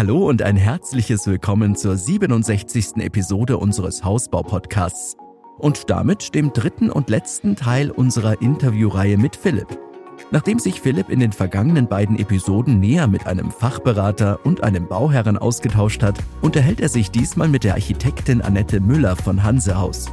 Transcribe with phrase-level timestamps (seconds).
[0.00, 2.96] Hallo und ein herzliches Willkommen zur 67.
[3.00, 5.18] Episode unseres Hausbau-Podcasts
[5.58, 9.78] und damit dem dritten und letzten Teil unserer Interviewreihe mit Philipp.
[10.30, 15.36] Nachdem sich Philipp in den vergangenen beiden Episoden näher mit einem Fachberater und einem Bauherren
[15.36, 20.06] ausgetauscht hat, unterhält er sich diesmal mit der Architektin Annette Müller von Hansehaus.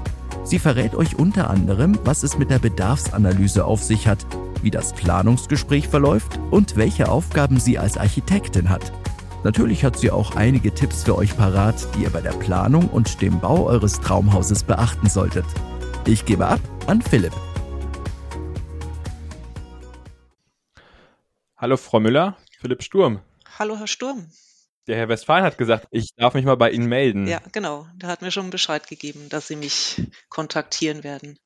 [0.44, 4.28] Sie verrät euch unter anderem, was es mit der Bedarfsanalyse auf sich hat,
[4.62, 8.92] wie das Planungsgespräch verläuft und welche Aufgaben sie als Architektin hat.
[9.48, 13.21] Natürlich hat sie auch einige Tipps für euch parat, die ihr bei der Planung und
[13.21, 15.46] dem Bau eures Traumhauses beachten solltet.
[16.05, 17.32] Ich gebe ab an Philipp.
[21.55, 23.21] Hallo Frau Müller, Philipp Sturm.
[23.57, 24.28] Hallo Herr Sturm.
[24.88, 27.25] Der Herr Westphalen hat gesagt, ich darf mich mal bei Ihnen melden.
[27.25, 27.88] Ja, genau.
[27.96, 31.39] Der hat mir schon Bescheid gegeben, dass Sie mich kontaktieren werden.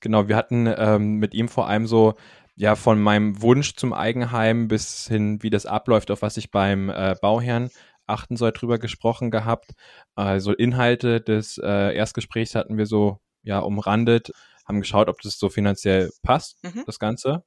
[0.00, 2.14] Genau, wir hatten ähm, mit ihm vor allem so
[2.56, 6.88] ja von meinem Wunsch zum Eigenheim bis hin, wie das abläuft, auf was ich beim
[6.88, 7.70] äh, Bauherrn
[8.06, 9.72] achten soll, drüber gesprochen gehabt.
[10.14, 14.32] Also Inhalte des äh, Erstgesprächs hatten wir so ja umrandet,
[14.66, 16.82] haben geschaut, ob das so finanziell passt, mhm.
[16.86, 17.44] das Ganze.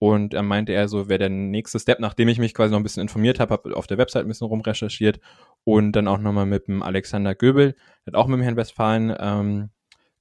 [0.00, 2.84] Und er meinte er so, wäre der nächste Step, nachdem ich mich quasi noch ein
[2.84, 5.18] bisschen informiert habe, habe auf der Website ein bisschen rumrecherchiert
[5.64, 7.74] und dann auch nochmal mit dem Alexander Göbel,
[8.06, 9.70] der hat auch mit dem Herrn Westfalen ähm,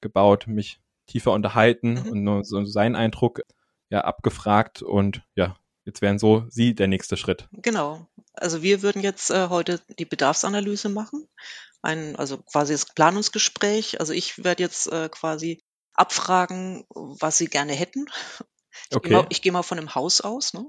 [0.02, 2.11] gebaut, mich tiefer unterhalten mhm.
[2.11, 3.42] und nur so seinen Eindruck
[3.89, 7.47] ja abgefragt und ja, jetzt wären so Sie der nächste Schritt.
[7.52, 8.07] Genau.
[8.33, 11.27] Also wir würden jetzt äh, heute die Bedarfsanalyse machen,
[11.81, 13.99] ein, also quasi das Planungsgespräch.
[13.99, 18.05] Also ich werde jetzt äh, quasi abfragen, was Sie gerne hätten
[18.89, 19.09] ich okay.
[19.09, 20.53] gehe mal, geh mal von einem Haus aus.
[20.53, 20.65] Ne?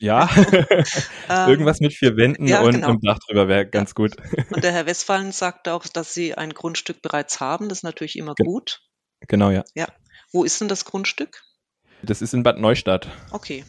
[0.00, 0.28] Ja,
[1.28, 2.88] ähm, irgendwas mit vier Wänden ja, und genau.
[2.88, 4.16] einem Dach drüber wäre ganz gut.
[4.50, 7.68] Und der Herr Westphalen sagte auch, dass Sie ein Grundstück bereits haben.
[7.68, 8.80] Das ist natürlich immer Ge gut.
[9.28, 9.64] Genau, ja.
[9.74, 9.88] Ja.
[10.32, 11.42] Wo ist denn das Grundstück?
[12.02, 13.08] Das ist in Bad Neustadt.
[13.30, 13.64] Okay.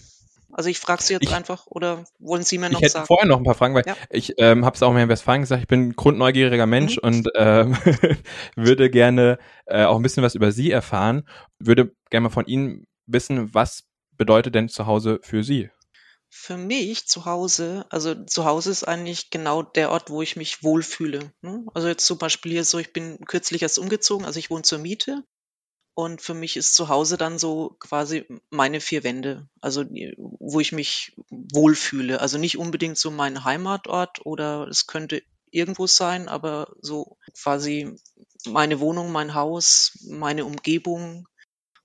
[0.51, 3.05] Also ich frage Sie jetzt ich, einfach, oder wollen Sie mir noch ich hätte sagen?
[3.05, 3.95] vorher noch ein paar Fragen, weil ja.
[4.09, 7.03] ich ähm, habe es auch in Herrn Westfalen gesagt, ich bin ein grundneugieriger Mensch mhm.
[7.03, 7.77] und ähm,
[8.55, 11.27] würde gerne äh, auch ein bisschen was über Sie erfahren.
[11.59, 13.83] Würde gerne mal von Ihnen wissen, was
[14.17, 15.69] bedeutet denn zu Hause für Sie?
[16.29, 20.63] Für mich zu Hause, also zu Hause ist eigentlich genau der Ort, wo ich mich
[20.63, 21.31] wohlfühle.
[21.41, 21.65] Ne?
[21.73, 24.79] Also jetzt zum Beispiel hier so, ich bin kürzlich erst umgezogen, also ich wohne zur
[24.79, 25.23] Miete
[25.97, 29.83] und für mich ist zu Hause dann so quasi meine vier Wände, also
[30.19, 32.21] wo ich mich wohlfühle.
[32.21, 37.95] Also nicht unbedingt so mein Heimatort oder es könnte irgendwo sein, aber so quasi
[38.45, 41.27] meine Wohnung, mein Haus, meine Umgebung,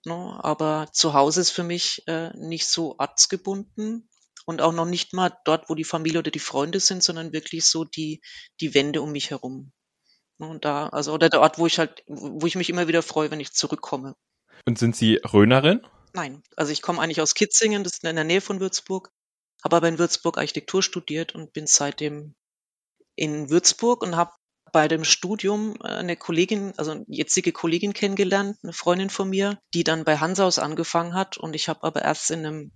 [0.04, 0.38] Ne?
[0.42, 4.08] Aber zu Hause ist für mich äh, nicht so ortsgebunden
[4.46, 7.64] und auch noch nicht mal dort, wo die Familie oder die Freunde sind, sondern wirklich
[7.66, 8.20] so die,
[8.60, 9.72] die Wände um mich herum.
[10.42, 10.48] Ne?
[10.48, 13.30] Und da, also, oder der Ort, wo ich halt, wo ich mich immer wieder freue,
[13.30, 14.14] wenn ich zurückkomme.
[14.66, 15.80] Und sind Sie Rönerin?
[16.12, 19.10] Nein, also ich komme eigentlich aus Kitzingen, das ist in der Nähe von Würzburg,
[19.64, 22.34] habe aber in Würzburg Architektur studiert und bin seitdem
[23.16, 24.32] in Würzburg und habe
[24.72, 29.58] bei dem Studium äh, eine Kollegin, also eine jetzige Kollegin kennengelernt, eine Freundin von mir,
[29.74, 31.36] die dann bei Hansaus angefangen hat.
[31.36, 32.72] Und ich habe aber erst in einem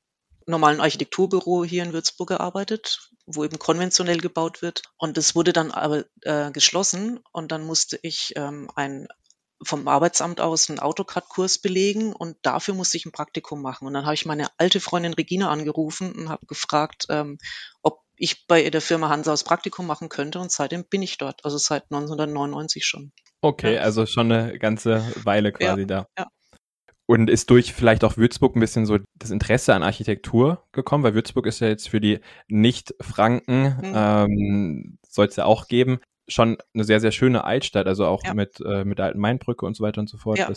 [0.46, 4.82] normalen Architekturbüro hier in Würzburg gearbeitet, wo eben konventionell gebaut wird.
[4.96, 9.08] Und das wurde dann aber äh, geschlossen und dann musste ich ähm, ein
[9.62, 13.86] vom Arbeitsamt aus einen AutoCAD-Kurs belegen und dafür musste ich ein Praktikum machen.
[13.86, 17.38] Und dann habe ich meine alte Freundin Regina angerufen und habe gefragt, ähm,
[17.82, 21.44] ob ich bei der Firma Hansa aus Praktikum machen könnte und seitdem bin ich dort,
[21.44, 23.12] also seit 1999 schon.
[23.40, 23.82] Okay, ja.
[23.82, 26.06] also schon eine ganze Weile quasi ja, da.
[26.18, 26.26] Ja.
[27.06, 31.04] Und ist durch vielleicht auch Würzburg ein bisschen so das Interesse an Architektur gekommen?
[31.04, 32.18] Weil Würzburg ist ja jetzt für die
[32.48, 33.92] Nicht-Franken, mhm.
[33.94, 38.34] ähm, soll es ja auch geben, schon eine sehr, sehr schöne Altstadt, also auch ja.
[38.34, 40.38] mit, äh, mit der alten Mainbrücke und so weiter und so fort.
[40.38, 40.52] Ja,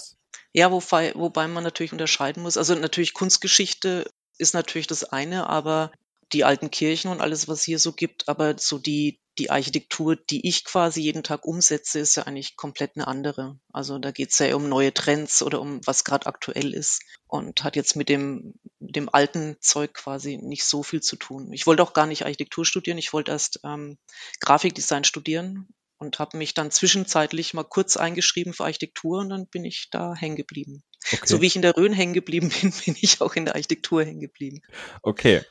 [0.54, 2.58] ja wobei, wobei man natürlich unterscheiden muss.
[2.58, 5.92] Also natürlich Kunstgeschichte ist natürlich das eine, aber
[6.34, 10.48] die alten Kirchen und alles, was hier so gibt, aber so die, die Architektur, die
[10.48, 13.60] ich quasi jeden Tag umsetze, ist ja eigentlich komplett eine andere.
[13.72, 17.64] Also da geht es ja um neue Trends oder um was gerade aktuell ist und
[17.64, 21.52] hat jetzt mit dem, dem alten Zeug quasi nicht so viel zu tun.
[21.54, 23.98] Ich wollte auch gar nicht Architektur studieren, ich wollte erst ähm,
[24.40, 25.68] Grafikdesign studieren
[25.98, 30.16] und habe mich dann zwischenzeitlich mal kurz eingeschrieben für Architektur und dann bin ich da
[30.16, 30.84] hängen geblieben.
[31.12, 31.25] Okay.
[31.25, 34.04] So wie ich in der Rhön hängen geblieben bin, bin ich auch in der Architektur
[34.04, 34.62] hängen geblieben.
[35.02, 35.44] Okay.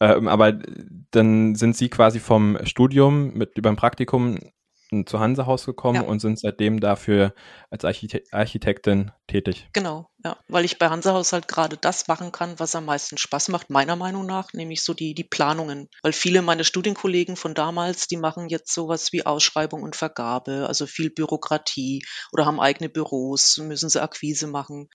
[0.00, 0.58] Ähm, aber
[1.10, 4.38] dann sind Sie quasi vom Studium mit über ein Praktikum
[5.06, 6.08] zu Hansehaus gekommen ja.
[6.08, 7.34] und sind seitdem dafür
[7.70, 9.68] als Archite Architektin tätig.
[9.72, 13.48] Genau, ja, weil ich bei Hansehaus halt gerade das machen kann, was am meisten Spaß
[13.48, 15.88] macht, meiner Meinung nach, nämlich so die, die Planungen.
[16.02, 20.86] Weil viele meiner Studienkollegen von damals, die machen jetzt sowas wie Ausschreibung und Vergabe, also
[20.86, 24.88] viel Bürokratie oder haben eigene Büros, müssen sie Akquise machen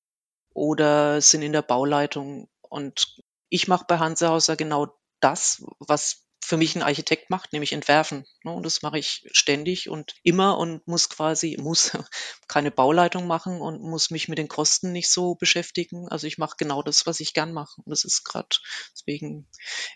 [0.53, 3.17] oder sind in der Bauleitung und
[3.49, 4.87] ich mache bei Hansehauser genau
[5.19, 8.25] das, was für mich ein Architekt macht, nämlich entwerfen.
[8.43, 8.53] Ne?
[8.53, 11.91] Und das mache ich ständig und immer und muss quasi, muss
[12.47, 16.07] keine Bauleitung machen und muss mich mit den Kosten nicht so beschäftigen.
[16.07, 17.81] Also ich mache genau das, was ich gern mache.
[17.83, 18.47] Und das ist gerade,
[18.93, 19.47] deswegen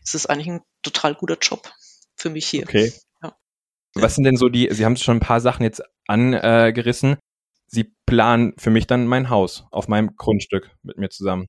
[0.04, 1.72] ist es eigentlich ein total guter Job
[2.18, 2.64] für mich hier.
[2.64, 2.92] Okay.
[3.24, 3.38] Ja.
[3.94, 7.18] Was sind denn so die, Sie haben schon ein paar Sachen jetzt angerissen.
[7.68, 11.48] Sie planen für mich dann mein Haus auf meinem Grundstück mit mir zusammen.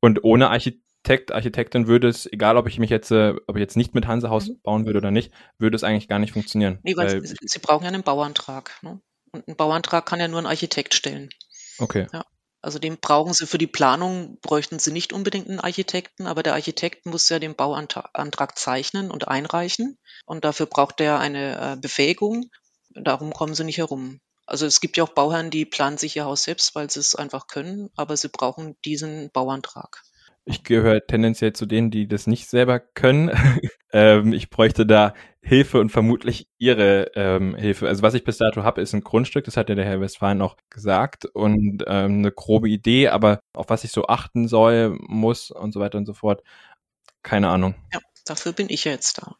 [0.00, 3.60] Und ohne Architekt Architekt, Architektin würde es, egal ob ich mich jetzt, äh, ob ich
[3.60, 4.60] jetzt nicht mit Hansehaus mhm.
[4.62, 6.78] bauen würde oder nicht, würde es eigentlich gar nicht funktionieren.
[6.82, 8.78] Nee, weil, weil sie, sie, brauchen ja einen Bauantrag.
[8.82, 9.00] Ne?
[9.32, 11.30] Und einen Bauantrag kann ja nur ein Architekt stellen.
[11.78, 12.06] Okay.
[12.12, 12.24] Ja.
[12.60, 16.52] Also den brauchen sie für die Planung, bräuchten sie nicht unbedingt einen Architekten, aber der
[16.52, 19.98] Architekt muss ja den Bauantrag zeichnen und einreichen.
[20.26, 22.50] Und dafür braucht er eine äh, Befähigung.
[22.90, 24.20] Darum kommen sie nicht herum.
[24.44, 27.14] Also es gibt ja auch Bauherren, die planen sich ihr Haus selbst, weil sie es
[27.14, 30.02] einfach können, aber sie brauchen diesen Bauantrag.
[30.50, 33.30] Ich gehöre tendenziell zu denen, die das nicht selber können.
[33.92, 37.86] ähm, ich bräuchte da Hilfe und vermutlich Ihre ähm, Hilfe.
[37.88, 40.42] Also was ich bis dato habe, ist ein Grundstück, das hat ja der Herr Westphalen
[40.42, 45.50] auch gesagt, und ähm, eine grobe Idee, aber auf was ich so achten soll, muss
[45.50, 46.42] und so weiter und so fort,
[47.22, 47.76] keine Ahnung.
[47.92, 49.36] Ja, dafür bin ich ja jetzt da.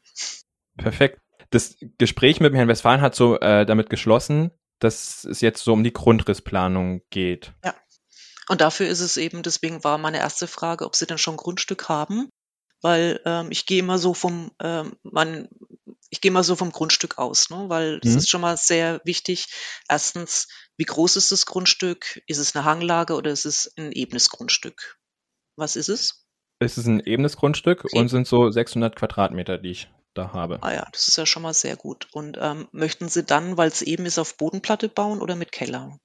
[0.77, 1.19] Perfekt.
[1.51, 5.73] Das Gespräch mit dem Herrn Westphalen hat so äh, damit geschlossen, dass es jetzt so
[5.73, 7.53] um die Grundrissplanung geht.
[7.65, 7.75] Ja.
[8.51, 11.89] Und dafür ist es eben, deswegen war meine erste Frage, ob Sie denn schon Grundstück
[11.89, 12.29] haben,
[12.83, 15.49] weil ähm, ich gehe immer so vom, ähm, man,
[16.11, 17.67] ich gehe mal so vom Grundstück aus, ne?
[17.69, 18.19] weil das mhm.
[18.19, 19.47] ist schon mal sehr wichtig.
[19.89, 22.23] Erstens, wie groß ist das Grundstück?
[22.27, 24.99] Ist es eine Hanglage oder ist es ein ebenes Grundstück?
[25.55, 26.27] Was ist es?
[26.59, 28.01] Es ist ein ebenes Grundstück okay.
[28.01, 30.59] und sind so 600 Quadratmeter, die ich da habe.
[30.63, 32.09] Ah ja, das ist ja schon mal sehr gut.
[32.11, 36.01] Und ähm, möchten Sie dann, weil es eben ist, auf Bodenplatte bauen oder mit Keller?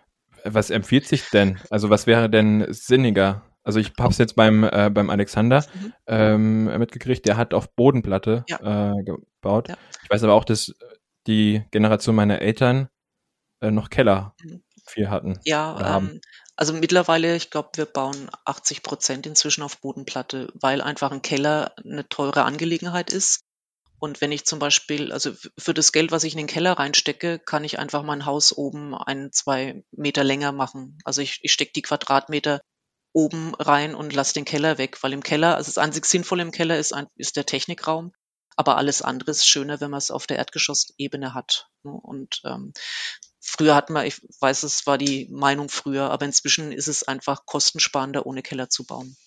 [0.45, 1.59] Was empfiehlt sich denn?
[1.69, 3.43] Also was wäre denn sinniger?
[3.63, 5.93] Also ich habe es jetzt beim, äh, beim Alexander mhm.
[6.07, 8.91] ähm, mitgekriegt, der hat auf Bodenplatte ja.
[8.91, 9.69] äh, gebaut.
[9.69, 9.77] Ja.
[10.03, 10.73] Ich weiß aber auch, dass
[11.25, 12.89] die Generation meiner Eltern
[13.61, 14.63] äh, noch Keller mhm.
[14.85, 15.39] viel hatten.
[15.45, 16.21] Ja, ähm,
[16.55, 21.73] also mittlerweile, ich glaube, wir bauen 80 Prozent inzwischen auf Bodenplatte, weil einfach ein Keller
[21.83, 23.44] eine teure Angelegenheit ist.
[24.05, 27.39] Und wenn ich zum Beispiel, also für das Geld, was ich in den Keller reinstecke,
[27.39, 30.99] kann ich einfach mein Haus oben ein, zwei Meter länger machen.
[31.03, 32.61] Also ich, ich stecke die Quadratmeter
[33.13, 36.51] oben rein und lasse den Keller weg, weil im Keller, also das einzig Sinnvolle im
[36.51, 38.11] Keller ist, ein, ist der Technikraum,
[38.55, 41.67] aber alles andere ist schöner, wenn man es auf der Erdgeschossebene hat.
[41.81, 42.73] Und ähm,
[43.41, 47.47] früher hat man, ich weiß, es war die Meinung früher, aber inzwischen ist es einfach
[47.47, 49.17] kostensparender, ohne Keller zu bauen.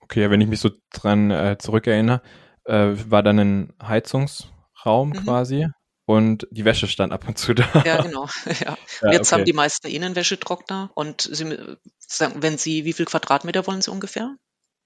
[0.00, 2.20] Okay, wenn ich mich so dran äh, zurückerinnere,
[2.64, 5.24] äh, war dann ein Heizungsraum mhm.
[5.24, 5.66] quasi
[6.06, 7.66] und die Wäsche stand ab und zu da.
[7.84, 8.28] Ja, genau.
[8.46, 8.76] Ja.
[9.02, 9.40] ja jetzt okay.
[9.40, 14.36] haben die meisten Innenwäschetrockner und Sie sagen, wenn Sie, wie viel Quadratmeter wollen Sie ungefähr?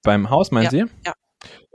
[0.02, 0.70] Beim Haus meinen ja.
[0.70, 0.84] Sie?
[1.04, 1.14] Ja.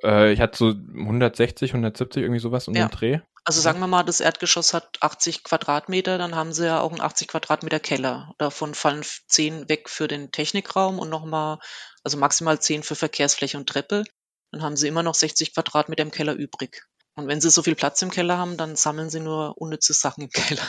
[0.03, 2.87] Äh, ich hatte so 160, 170, irgendwie sowas um ja.
[2.87, 3.19] den Dreh.
[3.45, 7.01] Also sagen wir mal, das Erdgeschoss hat 80 Quadratmeter, dann haben sie ja auch einen
[7.01, 8.33] 80 Quadratmeter Keller.
[8.37, 11.59] Davon fallen 10 weg für den Technikraum und nochmal,
[12.05, 14.05] also maximal 10 für Verkehrsfläche und Treppe
[14.53, 16.83] dann haben sie immer noch 60 Quadratmeter im Keller übrig.
[17.15, 20.23] Und wenn sie so viel Platz im Keller haben, dann sammeln sie nur unnütze Sachen
[20.23, 20.63] im Keller.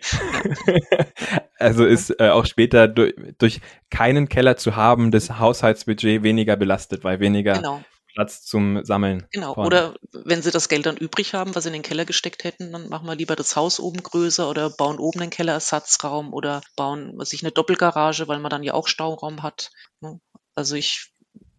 [1.58, 3.60] also ist äh, auch später durch, durch,
[3.90, 7.84] keinen Keller zu haben das Haushaltsbudget weniger belastet, weil weniger genau.
[8.14, 9.26] Platz zum Sammeln.
[9.30, 9.54] Genau.
[9.54, 9.66] Vorne.
[9.66, 12.72] Oder wenn sie das Geld dann übrig haben, was sie in den Keller gesteckt hätten,
[12.72, 17.12] dann machen wir lieber das Haus oben größer oder bauen oben einen Kellerersatzraum oder bauen,
[17.16, 19.70] was ich, eine Doppelgarage, weil man dann ja auch Stauraum hat.
[20.00, 20.18] Ne?
[20.54, 21.12] Also ich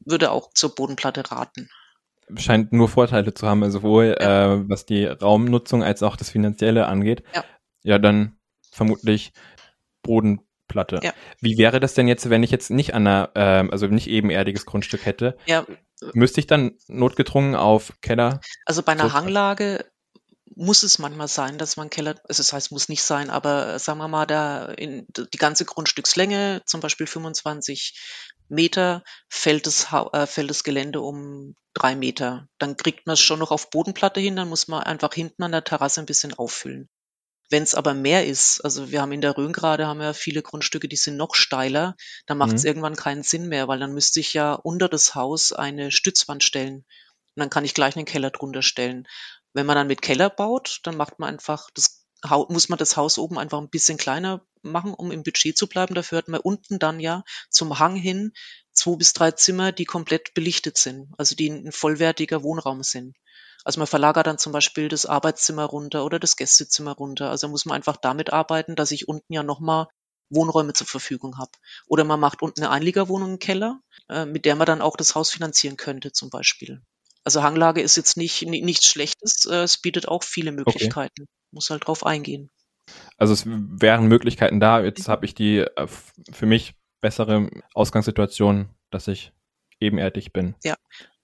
[0.06, 1.70] würde auch zur Bodenplatte raten.
[2.36, 4.54] Scheint nur Vorteile zu haben, sowohl ja.
[4.54, 7.24] äh, was die Raumnutzung als auch das Finanzielle angeht.
[7.36, 7.44] Ja,
[7.84, 8.38] ja dann
[8.72, 9.34] vermutlich
[10.02, 11.02] Bodenplatte.
[11.04, 11.14] Ja.
[11.42, 14.66] Wie wäre das denn jetzt, wenn ich jetzt nicht an einer, äh, also nicht ebenerdiges
[14.66, 15.38] Grundstück hätte?
[15.46, 15.66] Ja.
[16.14, 18.40] Müsste ich dann notgedrungen auf Keller?
[18.66, 19.86] Also bei einer Hanglage
[20.56, 24.00] muss es manchmal sein, dass man Keller, also das heißt, muss nicht sein, aber sagen
[24.00, 28.00] wir mal, da in die ganze Grundstückslänge, zum Beispiel 25
[28.52, 32.48] Meter, fällt das, äh, fällt das Gelände um drei Meter.
[32.58, 35.52] Dann kriegt man es schon noch auf Bodenplatte hin, dann muss man einfach hinten an
[35.54, 36.90] der Terrasse ein bisschen auffüllen.
[37.50, 40.42] Wenn es aber mehr ist, also wir haben in der Rhön gerade haben wir viele
[40.42, 42.68] Grundstücke, die sind noch steiler, dann macht es mhm.
[42.68, 46.76] irgendwann keinen Sinn mehr, weil dann müsste ich ja unter das Haus eine Stützwand stellen.
[46.76, 49.06] Und dann kann ich gleich einen Keller drunter stellen.
[49.54, 52.01] Wenn man dann mit Keller baut, dann macht man einfach das
[52.50, 55.96] muss man das Haus oben einfach ein bisschen kleiner machen, um im Budget zu bleiben.
[55.96, 58.34] Dafür hat man unten dann ja zum Hang hin
[58.74, 63.16] zwei bis drei Zimmer, die komplett belichtet sind, also die ein vollwertiger Wohnraum sind.
[63.64, 67.30] Also man verlagert dann zum Beispiel das Arbeitszimmer runter oder das Gästezimmer runter.
[67.30, 69.88] Also muss man einfach damit arbeiten, dass ich unten ja nochmal
[70.30, 71.52] Wohnräume zur Verfügung habe.
[71.88, 75.14] Oder man macht unten eine Einliegerwohnung im Keller, äh, mit der man dann auch das
[75.16, 76.82] Haus finanzieren könnte zum Beispiel.
[77.24, 81.24] Also Hanglage ist jetzt nicht nichts Schlechtes, äh, es bietet auch viele Möglichkeiten.
[81.24, 81.41] Okay.
[81.52, 82.50] Muss halt drauf eingehen.
[83.18, 84.82] Also es wären Möglichkeiten da.
[84.82, 85.88] Jetzt habe ich die äh,
[86.32, 89.32] für mich bessere Ausgangssituation, dass ich
[89.80, 90.56] ebenerdig bin.
[90.64, 90.76] Ja,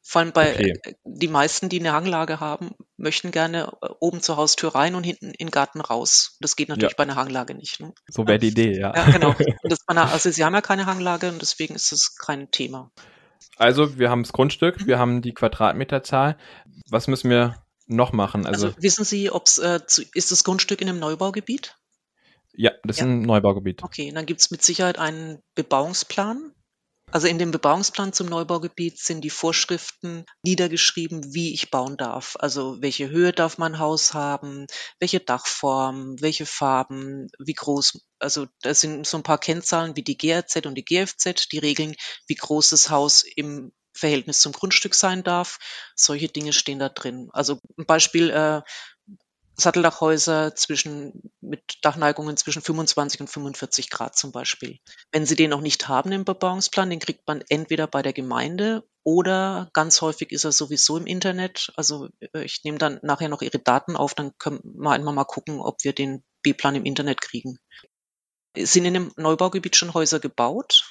[0.09, 0.73] vor allem bei okay.
[0.83, 5.03] Äh, die meisten, die eine Hanglage haben, möchten gerne äh, oben zur Haustür rein und
[5.03, 6.37] hinten in den Garten raus.
[6.39, 6.95] Das geht natürlich ja.
[6.97, 7.81] bei einer Hanglage nicht.
[7.81, 7.93] Ne?
[8.07, 8.95] So wäre die Idee, ja.
[8.95, 9.35] Ja, genau.
[9.87, 12.89] Einer, also sie haben ja keine Hanglage und deswegen ist es kein Thema.
[13.57, 14.87] Also wir haben das Grundstück, mhm.
[14.87, 16.37] wir haben die Quadratmeterzahl.
[16.89, 17.55] Was müssen wir
[17.87, 18.45] noch machen?
[18.45, 19.79] Also, also wissen Sie, ob es äh,
[20.13, 21.75] ist das Grundstück in einem Neubaugebiet?
[22.53, 23.05] Ja, das ja.
[23.05, 23.83] ist ein Neubaugebiet.
[23.83, 26.53] Okay, dann gibt es mit Sicherheit einen Bebauungsplan.
[27.09, 32.35] Also in dem Bebauungsplan zum Neubaugebiet sind die Vorschriften niedergeschrieben, wie ich bauen darf.
[32.39, 34.65] Also welche Höhe darf mein Haus haben,
[34.99, 38.05] welche Dachform, welche Farben, wie groß.
[38.19, 41.95] Also da sind so ein paar Kennzahlen wie die GRZ und die GFZ, die regeln,
[42.27, 45.59] wie groß das Haus im Verhältnis zum Grundstück sein darf.
[45.95, 47.29] Solche Dinge stehen da drin.
[47.33, 48.61] Also ein Beispiel, äh,
[49.59, 54.77] Satteldachhäuser zwischen, mit Dachneigungen zwischen 25 und 45 Grad zum Beispiel.
[55.11, 58.87] Wenn Sie den noch nicht haben im Bebauungsplan, den kriegt man entweder bei der Gemeinde
[59.03, 61.71] oder ganz häufig ist er sowieso im Internet.
[61.75, 65.25] Also äh, ich nehme dann nachher noch Ihre Daten auf, dann können wir einmal mal
[65.25, 67.57] gucken, ob wir den B-Plan im Internet kriegen.
[68.55, 70.86] Sind in dem Neubaugebiet schon Häuser gebaut?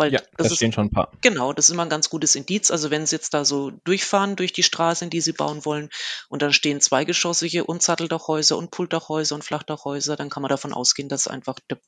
[0.00, 1.12] Weil ja, das da stehen schon ein paar.
[1.20, 2.70] Genau, das ist immer ein ganz gutes Indiz.
[2.70, 5.90] Also wenn Sie jetzt da so durchfahren durch die Straße, in die Sie bauen wollen,
[6.30, 11.10] und dann stehen zweigeschossige und Satteldachhäuser und Pultdachhäuser und Flachdachhäuser, dann kann man davon ausgehen,
[11.10, 11.78] dass einfach der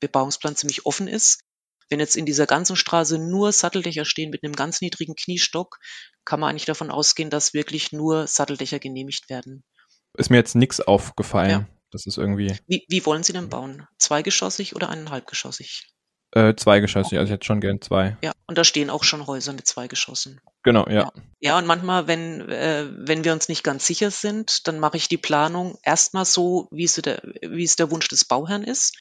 [0.00, 1.40] Bebauungsplan ziemlich offen ist.
[1.88, 5.78] Wenn jetzt in dieser ganzen Straße nur Satteldächer stehen mit einem ganz niedrigen Kniestock,
[6.26, 9.64] kann man eigentlich davon ausgehen, dass wirklich nur Satteldächer genehmigt werden.
[10.18, 11.50] Ist mir jetzt nichts aufgefallen.
[11.50, 11.68] Ja.
[11.90, 12.54] Das ist irgendwie.
[12.66, 13.86] Wie, wie wollen Sie denn bauen?
[13.98, 15.88] Zweigeschossig oder eineinhalbgeschossig?
[16.34, 18.16] Äh, zweigeschossig, also ich hätte schon gern zwei.
[18.22, 20.40] Ja, und da stehen auch schon Häuser mit zwei Geschossen.
[20.62, 20.94] Genau, ja.
[20.94, 24.96] Ja, ja und manchmal, wenn, äh, wenn wir uns nicht ganz sicher sind, dann mache
[24.96, 28.98] ich die Planung erstmal so, wie es der, wie es der Wunsch des Bauherrn ist.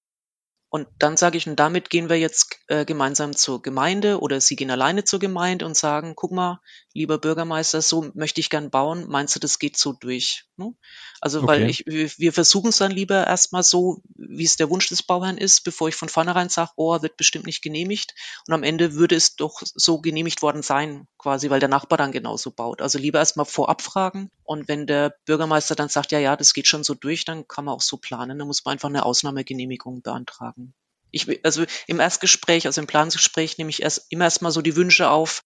[0.73, 4.55] Und dann sage ich, und damit gehen wir jetzt äh, gemeinsam zur Gemeinde oder Sie
[4.55, 6.61] gehen alleine zur Gemeinde und sagen, guck mal,
[6.93, 9.05] lieber Bürgermeister, so möchte ich gern bauen.
[9.09, 10.45] Meinst du, das geht so durch?
[10.55, 10.73] Ne?
[11.19, 11.47] Also, okay.
[11.47, 15.37] weil ich, wir versuchen es dann lieber erstmal so, wie es der Wunsch des Bauherrn
[15.37, 18.15] ist, bevor ich von vornherein sage, oh, wird bestimmt nicht genehmigt.
[18.47, 22.13] Und am Ende würde es doch so genehmigt worden sein, quasi, weil der Nachbar dann
[22.13, 22.81] genauso baut.
[22.81, 24.31] Also lieber erstmal vorab fragen.
[24.51, 27.63] Und wenn der Bürgermeister dann sagt, ja, ja, das geht schon so durch, dann kann
[27.63, 28.37] man auch so planen.
[28.37, 30.73] Dann muss man einfach eine Ausnahmegenehmigung beantragen.
[31.09, 35.09] Ich, also im Erstgespräch, also im Planungsgespräch nehme ich erst immer erstmal so die Wünsche
[35.09, 35.43] auf,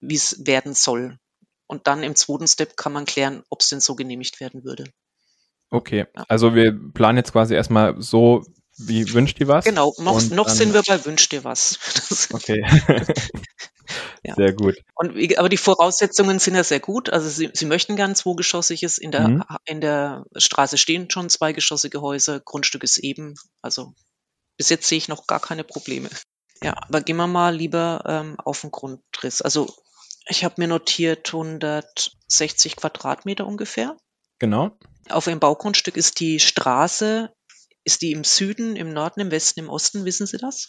[0.00, 1.20] wie es werden soll.
[1.68, 4.90] Und dann im zweiten Step kann man klären, ob es denn so genehmigt werden würde.
[5.70, 6.24] Okay, ja.
[6.26, 8.44] also wir planen jetzt quasi erstmal so,
[8.76, 9.64] wie wünscht ihr was?
[9.64, 11.78] Genau, noch, noch sind wir bei wünscht ihr was.
[12.32, 12.66] okay.
[14.22, 14.34] ja.
[14.34, 14.76] Sehr gut.
[14.94, 17.10] Und, aber die Voraussetzungen sind ja sehr gut.
[17.10, 18.98] Also Sie, Sie möchten gern zweigeschossiges.
[18.98, 19.44] In der, mhm.
[19.64, 22.40] in der Straße stehen schon zweigeschossige Häuser.
[22.40, 23.34] Grundstück ist eben.
[23.60, 23.94] Also
[24.56, 26.08] bis jetzt sehe ich noch gar keine Probleme.
[26.62, 29.42] Ja, aber gehen wir mal lieber ähm, auf den Grundriss.
[29.42, 29.68] Also
[30.28, 33.96] ich habe mir notiert 160 Quadratmeter ungefähr.
[34.38, 34.76] Genau.
[35.08, 37.32] Auf dem Baugrundstück ist die Straße,
[37.84, 40.68] ist die im Süden, im Norden, im Westen, im Osten, wissen Sie das?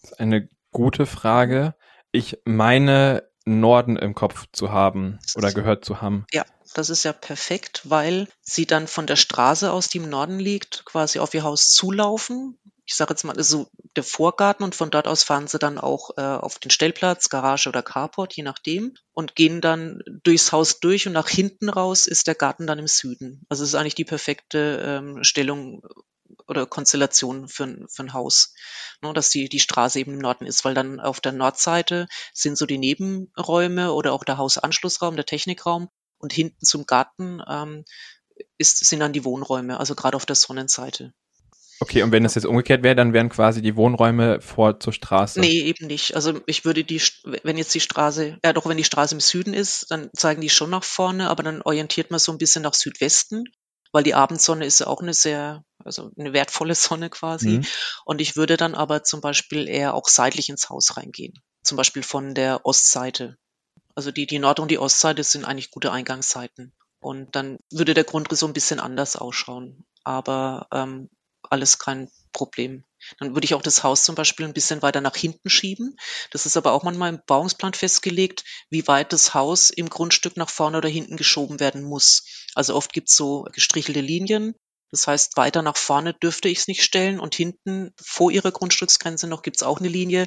[0.00, 1.74] Das ist eine gute Frage.
[2.16, 6.26] Ich meine Norden im Kopf zu haben oder gehört zu haben.
[6.32, 6.44] Ja,
[6.74, 10.84] das ist ja perfekt, weil Sie dann von der Straße aus, die im Norden liegt,
[10.84, 15.08] quasi auf Ihr Haus zulaufen ich sage jetzt mal, so der Vorgarten und von dort
[15.08, 19.34] aus fahren sie dann auch äh, auf den Stellplatz, Garage oder Carport, je nachdem, und
[19.34, 23.44] gehen dann durchs Haus durch und nach hinten raus ist der Garten dann im Süden.
[23.48, 25.82] Also es ist eigentlich die perfekte ähm, Stellung
[26.46, 28.54] oder Konstellation für, für ein Haus,
[29.02, 32.56] ne, dass die, die Straße eben im Norden ist, weil dann auf der Nordseite sind
[32.56, 37.84] so die Nebenräume oder auch der Hausanschlussraum, der Technikraum und hinten zum Garten ähm,
[38.58, 41.12] ist, sind dann die Wohnräume, also gerade auf der Sonnenseite.
[41.78, 45.40] Okay, und wenn es jetzt umgekehrt wäre, dann wären quasi die Wohnräume vor zur Straße.
[45.40, 46.16] Nee, eben nicht.
[46.16, 47.02] Also ich würde die,
[47.42, 50.48] wenn jetzt die Straße, ja doch, wenn die Straße im Süden ist, dann zeigen die
[50.48, 53.44] schon nach vorne, aber dann orientiert man so ein bisschen nach Südwesten,
[53.96, 57.48] weil die Abendsonne ist ja auch eine sehr, also eine wertvolle Sonne quasi.
[57.48, 57.66] Mhm.
[58.04, 61.32] Und ich würde dann aber zum Beispiel eher auch seitlich ins Haus reingehen.
[61.62, 63.38] Zum Beispiel von der Ostseite.
[63.94, 66.74] Also die, die Nord- und die Ostseite sind eigentlich gute Eingangsseiten.
[67.00, 69.86] Und dann würde der Grundriss so ein bisschen anders ausschauen.
[70.04, 71.08] Aber ähm,
[71.48, 72.84] alles kein Problem.
[73.18, 75.96] Dann würde ich auch das Haus zum Beispiel ein bisschen weiter nach hinten schieben.
[76.32, 80.50] Das ist aber auch manchmal im Bauungsplan festgelegt, wie weit das Haus im Grundstück nach
[80.50, 82.45] vorne oder hinten geschoben werden muss.
[82.56, 84.54] Also oft gibt es so gestrichelte Linien.
[84.90, 89.26] Das heißt, weiter nach vorne dürfte ich es nicht stellen und hinten vor ihrer Grundstücksgrenze
[89.26, 90.26] noch gibt es auch eine Linie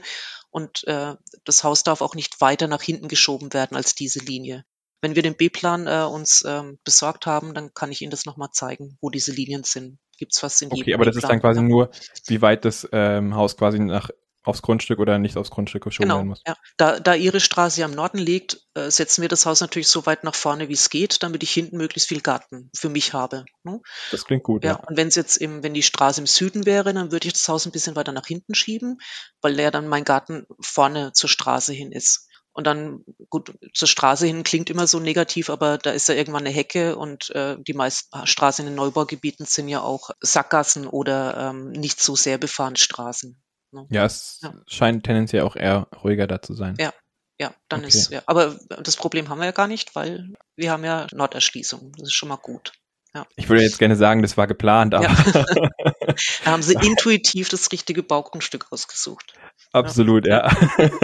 [0.51, 4.65] und äh, das Haus darf auch nicht weiter nach hinten geschoben werden als diese Linie.
[5.01, 8.50] Wenn wir den B-Plan äh, uns ähm, besorgt haben, dann kann ich Ihnen das nochmal
[8.51, 9.98] zeigen, wo diese Linien sind.
[10.17, 11.89] Gibt's was in Okay, aber das ist dann quasi nur,
[12.27, 14.09] wie weit das ähm, Haus quasi nach
[14.43, 16.41] aufs Grundstück oder nicht aufs Grundstück geschoben genau, werden muss.
[16.48, 16.55] Ja.
[16.77, 20.24] Da, da Ihre Straße am Norden liegt, äh, setzen wir das Haus natürlich so weit
[20.24, 23.46] nach vorne, wie es geht, damit ich hinten möglichst viel Garten für mich habe.
[23.63, 23.81] Ne?
[24.12, 24.72] Das klingt gut, ja.
[24.72, 24.75] ja.
[24.88, 27.48] Und wenn es jetzt im, wenn die Straße im Süden wäre, dann würde ich das
[27.50, 28.98] Haus ein bisschen weiter nach hinten schieben,
[29.41, 32.27] weil der dann mein Garten vorne zur Straße hin ist.
[32.51, 36.46] Und dann, gut, zur Straße hin klingt immer so negativ, aber da ist ja irgendwann
[36.46, 41.51] eine Hecke und äh, die meisten Straßen in den Neubaugebieten sind ja auch Sackgassen oder
[41.51, 43.41] ähm, nicht so sehr befahrene Straßen.
[43.72, 43.86] Ne?
[43.90, 44.54] Ja, es ja.
[44.68, 46.76] scheint tendenziell auch eher ruhiger da zu sein.
[46.80, 46.94] Ja,
[47.40, 47.90] ja, dann okay.
[47.90, 48.22] ist, ja.
[48.26, 51.94] Aber das Problem haben wir ja gar nicht, weil wir haben ja Norderschließung.
[51.98, 52.74] Das ist schon mal gut.
[53.14, 53.26] Ja.
[53.38, 55.06] Ich würde jetzt gerne sagen, das war geplant, aber.
[55.06, 55.46] Ja.
[56.44, 59.34] da haben sie intuitiv das richtige Baugrundstück ausgesucht.
[59.72, 60.52] Absolut, ja.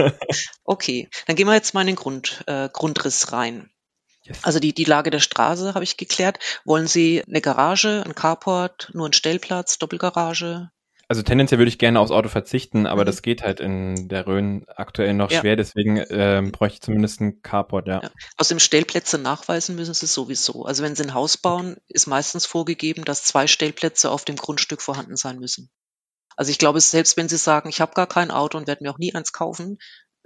[0.64, 3.70] okay, dann gehen wir jetzt mal in den Grund, äh, Grundriss rein.
[4.22, 4.38] Yes.
[4.42, 6.38] Also die, die Lage der Straße habe ich geklärt.
[6.64, 10.70] Wollen Sie eine Garage, ein Carport, nur einen Stellplatz, Doppelgarage?
[11.08, 13.06] Also tendenziell würde ich gerne aufs Auto verzichten, aber mhm.
[13.06, 15.40] das geht halt in der Rhön aktuell noch ja.
[15.40, 18.02] schwer, deswegen ähm, bräuchte ich zumindest einen Carport, ja.
[18.02, 18.10] ja.
[18.36, 20.64] Aus dem Stellplätze nachweisen müssen Sie sowieso.
[20.64, 24.82] Also wenn Sie ein Haus bauen, ist meistens vorgegeben, dass zwei Stellplätze auf dem Grundstück
[24.82, 25.70] vorhanden sein müssen.
[26.36, 28.90] Also ich glaube, selbst wenn Sie sagen, ich habe gar kein Auto und werde mir
[28.90, 29.78] auch nie eins kaufen,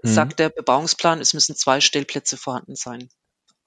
[0.03, 0.09] mhm.
[0.09, 3.11] sagt der Bebauungsplan, es müssen zwei Stellplätze vorhanden sein.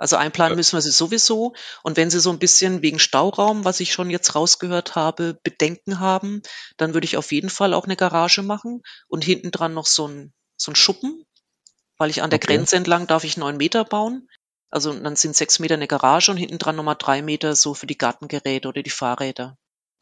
[0.03, 1.53] Also einplanen müssen wir sie sowieso.
[1.81, 6.01] Und wenn sie so ein bisschen wegen Stauraum, was ich schon jetzt rausgehört habe, Bedenken
[6.01, 6.41] haben,
[6.75, 10.09] dann würde ich auf jeden Fall auch eine Garage machen und hinten dran noch so
[10.09, 11.23] ein, so ein Schuppen,
[11.97, 12.47] weil ich an der okay.
[12.47, 14.27] Grenze entlang darf ich neun Meter bauen.
[14.69, 17.87] Also dann sind sechs Meter eine Garage und hinten dran nochmal drei Meter so für
[17.87, 19.57] die Gartengeräte oder die Fahrräder.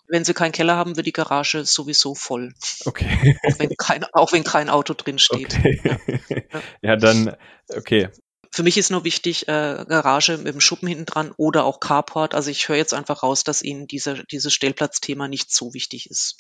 [0.08, 2.56] Wenn sie keinen Keller haben, wird die Garage sowieso voll.
[2.86, 3.38] Okay.
[3.46, 5.60] Auch wenn kein, auch wenn kein Auto drin steht.
[5.60, 5.80] Okay.
[5.84, 6.52] Ja.
[6.82, 7.36] ja, dann,
[7.70, 8.10] okay.
[8.54, 12.36] Für mich ist nur wichtig, äh, Garage mit dem Schuppen hinten dran oder auch Carport.
[12.36, 16.38] Also ich höre jetzt einfach raus, dass Ihnen dieser, dieses Stellplatzthema nicht so wichtig ist.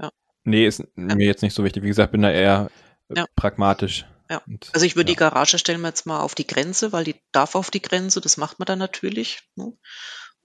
[0.00, 0.10] Ja.
[0.44, 0.86] Nee, ist ja.
[0.96, 1.82] mir jetzt nicht so wichtig.
[1.82, 2.70] Wie gesagt, bin da eher
[3.14, 3.26] ja.
[3.36, 4.06] pragmatisch.
[4.30, 4.42] Ja.
[4.46, 7.20] Und, also ich würde die Garage stellen wir jetzt mal auf die Grenze, weil die
[7.30, 9.42] darf auf die Grenze, das macht man dann natürlich.
[9.54, 9.76] Ne?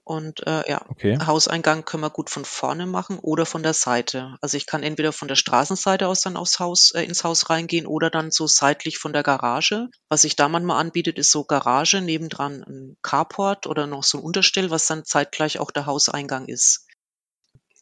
[0.04, 1.18] Und äh, ja, okay.
[1.24, 4.36] Hauseingang können wir gut von vorne machen oder von der Seite.
[4.40, 7.86] Also ich kann entweder von der Straßenseite aus dann aufs Haus, äh, ins Haus reingehen
[7.86, 9.88] oder dann so seitlich von der Garage.
[10.08, 14.24] Was sich da manchmal anbietet, ist so Garage, nebendran ein Carport oder noch so ein
[14.24, 16.86] Unterstell, was dann zeitgleich auch der Hauseingang ist.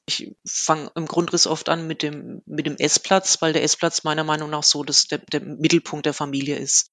[0.06, 4.24] Ich fange im Grundriss oft an mit dem, mit dem Essplatz, weil der Essplatz meiner
[4.24, 6.90] Meinung nach so dass der, der Mittelpunkt der Familie ist.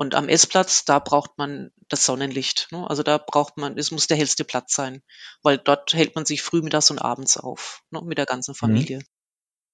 [0.00, 2.68] Und am Essplatz, da braucht man das Sonnenlicht.
[2.70, 2.88] Ne?
[2.88, 5.02] Also da braucht man, es muss der hellste Platz sein,
[5.42, 8.00] weil dort hält man sich früh, mittags und abends auf, ne?
[8.02, 8.56] mit der ganzen mhm.
[8.56, 8.98] Familie.
[9.00, 9.04] Mhm.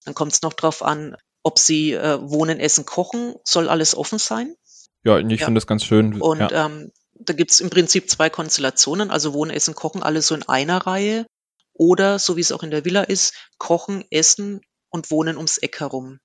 [0.04, 4.18] Dann kommt es noch drauf an, ob sie äh, wohnen, essen, kochen, soll alles offen
[4.18, 4.56] sein.
[5.04, 5.44] Ja, ich ja.
[5.44, 6.20] finde das ganz schön.
[6.20, 6.66] Und ja.
[6.66, 10.78] ähm, da gibt's im Prinzip zwei Konstellationen, also Wohnen, Essen, Kochen, alles so in einer
[10.88, 11.24] Reihe.
[11.72, 14.60] Oder, so wie es auch in der Villa ist, Kochen, Essen
[14.90, 16.18] und Wohnen ums Eck herum.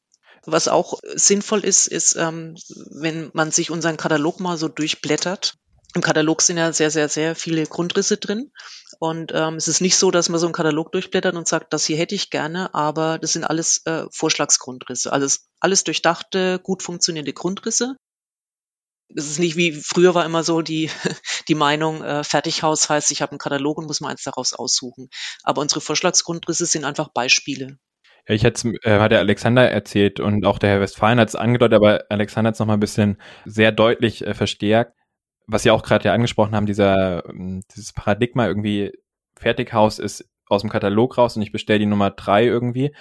[0.46, 2.56] Was auch sinnvoll ist, ist, ähm,
[2.90, 5.56] wenn man sich unseren Katalog mal so durchblättert.
[5.94, 8.52] Im Katalog sind ja sehr, sehr, sehr viele Grundrisse drin.
[9.00, 11.86] Und ähm, es ist nicht so, dass man so einen Katalog durchblättert und sagt, das
[11.86, 15.12] hier hätte ich gerne, aber das sind alles äh, Vorschlagsgrundrisse.
[15.12, 17.96] Alles, alles durchdachte, gut funktionierende Grundrisse.
[19.14, 20.90] Es ist nicht wie früher war immer so die,
[21.48, 25.10] die Meinung, äh, Fertighaus heißt, ich habe einen Katalog und muss mal eins daraus aussuchen.
[25.44, 27.78] Aber unsere Vorschlagsgrundrisse sind einfach Beispiele.
[28.28, 31.36] Ja, ich hätte äh, hat der Alexander erzählt und auch der Herr Westfalen hat es
[31.36, 34.94] angedeutet, aber Alexander hat es nochmal ein bisschen sehr deutlich äh, verstärkt,
[35.48, 38.92] was Sie auch gerade ja angesprochen haben, dieser, ähm, dieses Paradigma irgendwie,
[39.36, 42.94] Fertighaus ist aus dem Katalog raus und ich bestelle die Nummer drei irgendwie,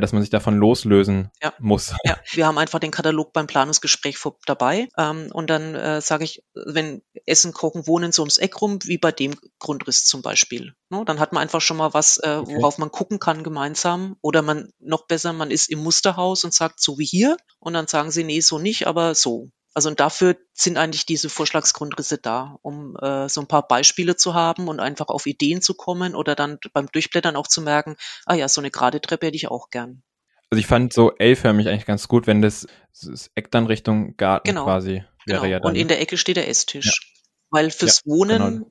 [0.00, 1.52] dass man sich davon loslösen ja.
[1.58, 1.94] muss.
[2.04, 6.24] Ja, wir haben einfach den Katalog beim Planungsgespräch vor, dabei ähm, und dann äh, sage
[6.24, 10.74] ich, wenn Essen, Kochen, Wohnen so ums Eck rum, wie bei dem Grundriss zum Beispiel.
[10.90, 11.04] Ne?
[11.04, 12.56] Dann hat man einfach schon mal was, äh, okay.
[12.56, 16.80] worauf man gucken kann gemeinsam oder man noch besser, man ist im Musterhaus und sagt
[16.80, 19.50] so wie hier und dann sagen sie, nee, so nicht, aber so.
[19.74, 24.32] Also und dafür sind eigentlich diese Vorschlagsgrundrisse da, um äh, so ein paar Beispiele zu
[24.32, 28.34] haben und einfach auf Ideen zu kommen oder dann beim Durchblättern auch zu merken, ah
[28.34, 30.04] ja, so eine gerade Treppe hätte ich auch gern.
[30.50, 32.68] Also ich fand so L-förmig eigentlich ganz gut, wenn das,
[33.02, 35.44] das Eck dann Richtung Garten genau, quasi wäre genau.
[35.44, 35.70] ja dann.
[35.70, 36.86] Und in der Ecke steht der Esstisch.
[36.86, 37.20] Ja.
[37.50, 38.70] Weil fürs ja, Wohnen, genau.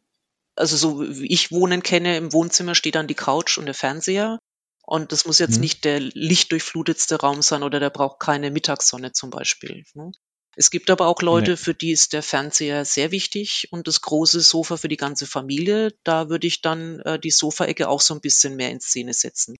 [0.55, 4.39] also so wie ich Wohnen kenne, im Wohnzimmer steht dann die Couch und der Fernseher.
[4.85, 5.61] Und das muss jetzt mhm.
[5.61, 9.83] nicht der lichtdurchflutetste Raum sein oder der braucht keine Mittagssonne zum Beispiel.
[9.93, 10.11] Ne?
[10.55, 11.57] Es gibt aber auch Leute, nee.
[11.57, 15.93] für die ist der Fernseher sehr wichtig und das große Sofa für die ganze Familie.
[16.03, 19.55] Da würde ich dann äh, die Sofaecke auch so ein bisschen mehr in Szene setzen.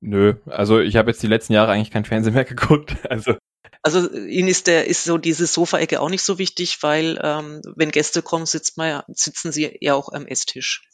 [0.00, 2.96] Nö, also ich habe jetzt die letzten Jahre eigentlich kein Fernsehen mehr geguckt.
[3.08, 3.36] Also
[3.82, 7.90] Also ihnen ist der ist so diese Sofaecke auch nicht so wichtig, weil ähm, wenn
[7.90, 10.88] Gäste kommen, sitzt man ja, sitzen sie ja auch am Esstisch.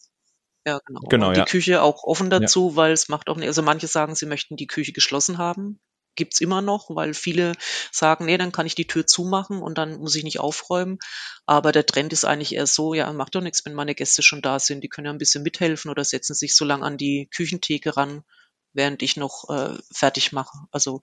[0.66, 1.01] Ja, genau.
[1.09, 1.46] Genau, Und die ja.
[1.46, 2.40] Küche auch offen Ja.
[2.40, 5.81] dazu, weil es macht auch nicht, also manche sagen, sie möchten die Küche geschlossen haben.
[6.18, 7.52] Gibt's immer noch, weil viele
[7.92, 10.98] sagen, nee, dann kann ich die Tür zumachen und dann muss ich nicht aufräumen.
[11.46, 14.42] Aber der Trend ist eigentlich eher so, ja, macht doch nichts, wenn meine Gäste schon
[14.42, 14.83] da sind.
[14.83, 18.24] Die können ja ein bisschen mithelfen oder setzen sich so lang an die Küchentheke ran,
[18.72, 20.59] während ich noch äh, fertig mache.
[20.72, 21.00] Also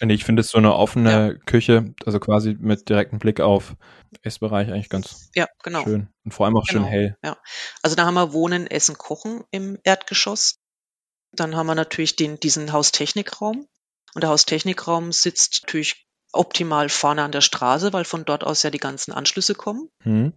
[0.00, 3.76] ich finde es so eine offene Küche, also quasi mit direktem Blick auf
[4.22, 5.84] Essbereich eigentlich ganz ja, genau.
[5.84, 6.08] schön.
[6.24, 7.16] Und vor allem auch schön Genau, hell.
[7.22, 7.36] ja.
[7.82, 10.58] Also da haben wir Wohnen, Essen, Kochen im Erdgeschoss.
[11.32, 13.66] Dann haben wir natürlich den, diesen Haustechnikraum.
[14.14, 18.70] Und der Haustechnikraum sitzt natürlich optimal vorne an der Straße, weil von dort aus ja
[18.70, 19.88] die ganzen Anschlüsse kommen.
[20.02, 20.32] Hm.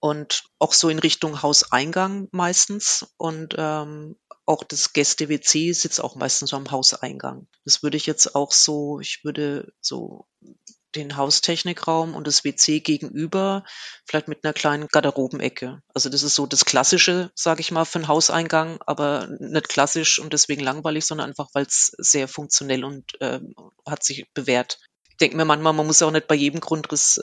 [0.00, 3.14] Und auch so in Richtung Hauseingang meistens.
[3.16, 4.16] Und ähm,
[4.46, 7.48] auch das Gäste-WC sitzt auch meistens so am Hauseingang.
[7.64, 10.26] Das würde ich jetzt auch so, ich würde so
[10.94, 13.64] den Haustechnikraum und das WC gegenüber,
[14.06, 15.80] vielleicht mit einer kleinen Garderobenecke.
[15.94, 20.18] Also das ist so das Klassische, sage ich mal, für einen Hauseingang, aber nicht klassisch
[20.18, 23.54] und deswegen langweilig, sondern einfach, weil es sehr funktionell und ähm,
[23.86, 24.78] hat sich bewährt.
[25.10, 27.20] Ich denke mir manchmal, man muss ja auch nicht bei jedem Grundriss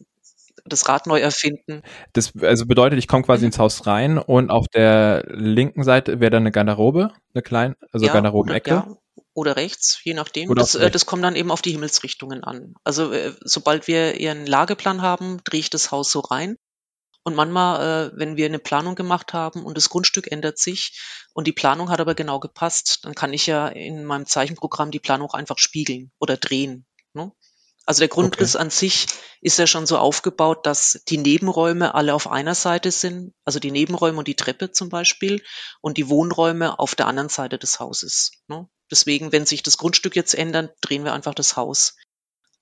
[0.64, 1.82] das Rad neu erfinden.
[2.14, 3.48] Das also bedeutet, ich komme quasi Mhm.
[3.48, 8.06] ins Haus rein und auf der linken Seite wäre dann eine Garderobe, eine kleine, also
[8.06, 8.70] Ja, Garderobenecke.
[8.70, 8.88] Ja,
[9.36, 10.50] oder rechts, je nachdem.
[10.50, 12.74] Oder das, äh, das kommt dann eben auf die Himmelsrichtungen an.
[12.84, 16.58] Also äh, sobald wir ihren Lageplan haben, drehe ich das Haus so rein.
[17.24, 21.00] Und manchmal, äh, wenn wir eine Planung gemacht haben und das Grundstück ändert sich
[21.34, 25.00] und die Planung hat aber genau gepasst, dann kann ich ja in meinem Zeichenprogramm die
[25.00, 26.86] Planung einfach spiegeln oder drehen.
[27.14, 27.32] Ne?
[27.86, 29.08] Also der Grundriss an sich
[29.42, 33.72] ist ja schon so aufgebaut, dass die Nebenräume alle auf einer Seite sind, also die
[33.72, 35.44] Nebenräume und die Treppe zum Beispiel,
[35.82, 38.32] und die Wohnräume auf der anderen Seite des Hauses.
[38.48, 38.68] Ne?
[38.92, 41.96] Deswegen, wenn sich das Grundstück jetzt ändert, drehen wir einfach das Haus.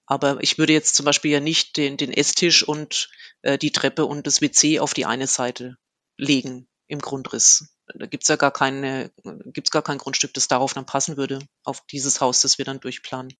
[0.06, 3.10] Aber ich würde jetzt zum Beispiel ja nicht den, den Esstisch und
[3.42, 5.78] äh, die Treppe und das WC auf die eine Seite
[6.18, 7.76] legen im Grundriss.
[7.88, 9.12] Da gibt's ja gar keine,
[9.46, 12.80] gibt's gar kein Grundstück, das darauf dann passen würde, auf dieses Haus, das wir dann
[12.80, 13.34] durchplanen.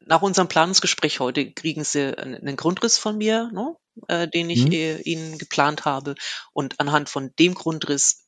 [0.00, 3.76] Nach unserem Planungsgespräch heute kriegen Sie einen Grundriss von mir, ne,
[4.08, 4.72] äh, den ich Mhm.
[4.72, 6.14] äh, Ihnen geplant habe.
[6.52, 8.26] Und anhand von dem Grundriss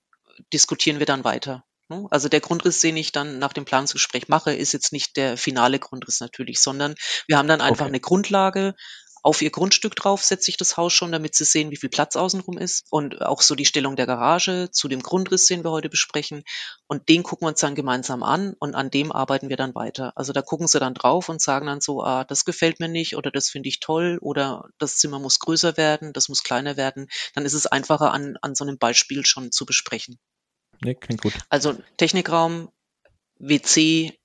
[0.53, 1.65] diskutieren wir dann weiter.
[1.89, 2.07] Ne.
[2.11, 5.79] Also der Grundriss, den ich dann nach dem Planungsgespräch mache, ist jetzt nicht der finale
[5.79, 6.95] Grundriss natürlich, sondern
[7.27, 7.89] wir haben dann einfach Okay.
[7.89, 8.75] eine Grundlage.
[9.23, 12.15] Auf ihr Grundstück drauf setze ich das Haus schon, damit sie sehen, wie viel Platz
[12.17, 12.87] außenrum ist.
[12.91, 16.45] Und auch so die Stellung der Garage zu dem Grundriss, den wir heute besprechen.
[16.87, 20.13] Und den gucken wir uns dann gemeinsam an und an dem arbeiten wir dann weiter.
[20.17, 23.17] Also da gucken sie dann drauf und sagen dann so, ah, das gefällt mir nicht
[23.17, 27.09] oder das finde ich toll oder das Zimmer muss größer werden, das muss kleiner werden.
[27.35, 30.19] Dann ist es einfacher an, an so einem Beispiel schon zu besprechen.
[30.81, 31.35] Nee, klingt gut.
[31.49, 32.71] Also Technikraum,
[33.39, 34.19] WC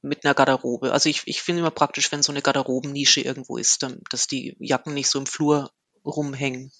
[0.00, 0.92] mit einer Garderobe.
[0.92, 4.56] Also ich, ich finde immer praktisch, wenn so eine Garderobennische irgendwo ist, dann, dass die
[4.58, 5.70] Jacken nicht so im Flur
[6.04, 6.72] rumhängen.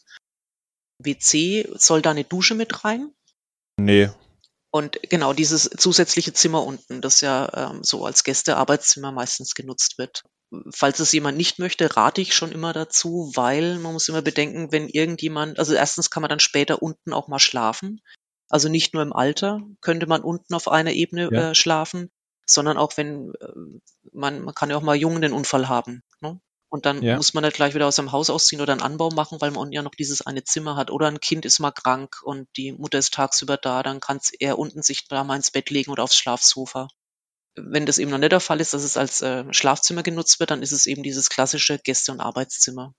[0.99, 3.13] WC soll da eine Dusche mit rein?
[3.77, 4.11] Nee.
[4.71, 10.23] Und genau dieses zusätzliche Zimmer unten, das ja ähm, so als Gästearbeitszimmer meistens genutzt wird.
[10.75, 14.71] Falls es jemand nicht möchte, rate ich schon immer dazu, weil man muss immer bedenken,
[14.71, 18.01] wenn irgendjemand, also erstens kann man dann später unten auch mal schlafen.
[18.53, 21.51] Also nicht nur im Alter könnte man unten auf einer Ebene Ja.
[21.51, 22.11] äh, schlafen,
[22.47, 23.49] sondern auch wenn äh,
[24.13, 26.03] man, man kann ja auch mal jung einen Unfall haben.
[26.21, 26.41] Ne?
[26.69, 27.17] Und dann Ja.
[27.17, 29.61] muss man nicht gleich wieder aus dem Haus ausziehen oder einen Anbau machen, weil man
[29.61, 30.91] unten ja noch dieses eine Zimmer hat.
[30.91, 34.59] Oder ein Kind ist mal krank und die Mutter ist tagsüber da, dann kann er
[34.59, 36.89] unten sich da mal ins Bett legen oder aufs Schlafsofa.
[37.57, 40.51] Wenn das eben noch nicht der Fall ist, dass es als äh, Schlafzimmer genutzt wird,
[40.51, 42.95] dann ist es eben dieses klassische Gäste- und Arbeitszimmer.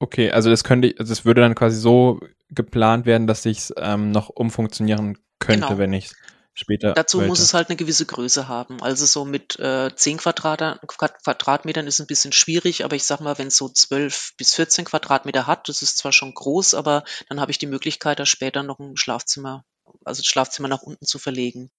[0.00, 4.10] Okay, also das könnte, also das würde dann quasi so geplant werden, dass ich ähm,
[4.10, 5.78] noch umfunktionieren könnte, Genau.
[5.78, 6.10] wenn ich
[6.54, 6.94] später.
[6.94, 7.42] Dazu muss wollte.
[7.42, 8.82] es halt eine gewisse Größe haben.
[8.82, 13.38] Also so mit äh, 10 Quadrat, Quadratmetern ist ein bisschen schwierig, aber ich sag mal,
[13.38, 17.38] wenn es so 12 bis 14 Quadratmeter hat, das ist zwar schon groß, aber dann
[17.38, 19.64] habe ich die Möglichkeit, da später noch ein Schlafzimmer,
[20.04, 21.70] also das Schlafzimmer nach unten zu verlegen.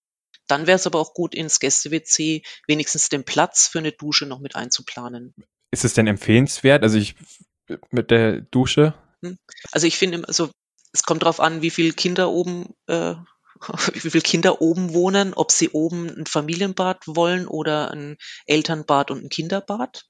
[0.48, 4.40] Dann wäre es aber auch gut, ins Gäste-WC wenigstens den Platz für eine Dusche noch
[4.40, 5.34] mit einzuplanen.
[5.72, 6.84] Ist es denn empfehlenswert?
[6.84, 7.16] Also ich
[7.90, 8.94] mit der Dusche?
[9.72, 10.50] Also ich finde, also
[10.94, 13.16] es kommt darauf an, wie viele Kinder oben, äh,
[13.94, 19.24] wie viele Kinder oben wohnen, ob sie oben ein Familienbad wollen oder ein Elternbad und
[19.24, 20.06] ein Kinderbad.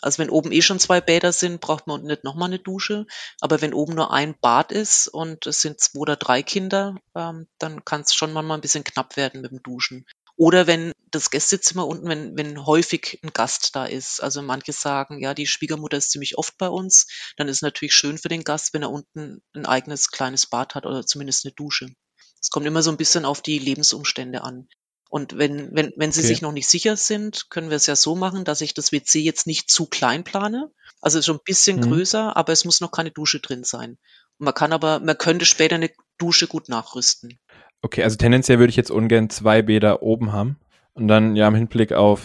[0.00, 3.06] Also wenn oben eh schon zwei Bäder sind, braucht man nicht nochmal eine Dusche.
[3.40, 7.46] Aber wenn oben nur ein Bad ist und es sind zwei oder drei Kinder, ähm,
[7.58, 10.04] dann kann es schon manchmal ein bisschen knapp werden mit dem Duschen.
[10.42, 14.20] Oder wenn das Gästezimmer unten, wenn, wenn häufig ein Gast da ist.
[14.20, 17.06] Also manche sagen, ja, die Schwiegermutter ist ziemlich oft bei uns.
[17.36, 20.74] Dann ist es natürlich schön für den Gast, wenn er unten ein eigenes kleines Bad
[20.74, 21.94] hat oder zumindest eine Dusche.
[22.40, 24.66] Es kommt immer so ein bisschen auf die Lebensumstände an.
[25.08, 26.26] Und wenn, wenn, wenn Sie Okay.
[26.26, 29.20] sich noch nicht sicher sind, können wir es ja so machen, dass ich das WC
[29.20, 30.72] jetzt nicht zu klein plane.
[31.00, 31.80] Also schon ein bisschen Mhm.
[31.80, 33.96] größer, aber es muss noch keine Dusche drin sein.
[34.38, 37.38] Man kann aber, man könnte später eine Dusche gut nachrüsten.
[37.82, 40.56] Okay, also tendenziell würde ich jetzt ungern zwei Bäder oben haben
[40.94, 42.22] und dann ja im Hinblick auf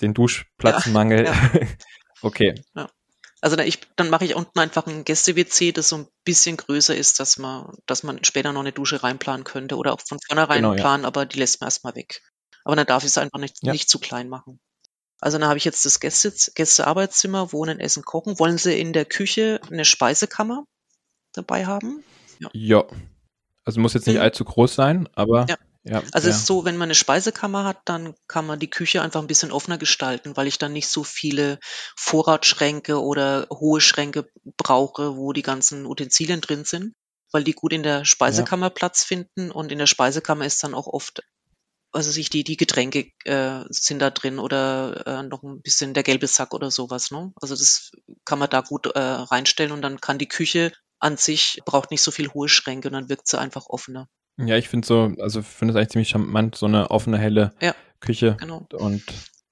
[0.00, 1.26] den Duschplatzmangel.
[1.26, 1.68] Ja,
[2.22, 2.54] okay,
[3.42, 6.96] Also da ich, dann mache ich unten einfach ein Gäste-WC, das so ein bisschen größer
[6.96, 10.62] ist, dass man, dass man später noch eine Dusche reinplanen könnte oder auch von vornherein
[10.62, 10.80] Genau, ja.
[10.80, 12.22] planen, aber die lässt man erstmal weg.
[12.64, 13.72] Aber dann darf ich es einfach nicht, Ja.
[13.72, 14.58] nicht zu klein machen.
[15.20, 18.38] Also dann habe ich jetzt das Gäste, Gästearbeitszimmer, Wohnen, Essen, Kochen.
[18.38, 20.64] Wollen Sie in der Küche eine Speisekammer
[21.34, 22.02] dabei haben?
[22.52, 22.84] ja.
[23.64, 24.22] Also muss jetzt nicht Mhm.
[24.22, 25.56] allzu groß sein, aber Ja.
[25.84, 26.02] ja.
[26.12, 26.34] Also ja.
[26.34, 29.26] es ist so, wenn man eine Speisekammer hat, dann kann man die Küche einfach ein
[29.26, 31.58] bisschen offener gestalten, weil ich dann nicht so viele
[31.96, 36.94] Vorratsschränke oder hohe Schränke brauche, wo die ganzen Utensilien drin sind,
[37.32, 40.86] weil die gut in der Speisekammer Platz finden und in der Speisekammer ist dann auch
[40.86, 41.22] oft,
[41.92, 46.02] also sich die, die Getränke äh, sind da drin oder äh, noch ein bisschen der
[46.02, 47.10] gelbe Sack oder sowas.
[47.10, 47.32] Ne?
[47.40, 47.92] Also das
[48.24, 52.02] kann man da gut äh, reinstellen und dann kann die Küche an sich braucht nicht
[52.02, 54.08] so viel hohe Schränke und dann wirkt sie einfach offener.
[54.36, 57.74] Ja, ich finde so, also finde es eigentlich ziemlich charmant, so eine offene, helle Ja.
[58.00, 58.66] Küche Genau.
[58.72, 59.02] und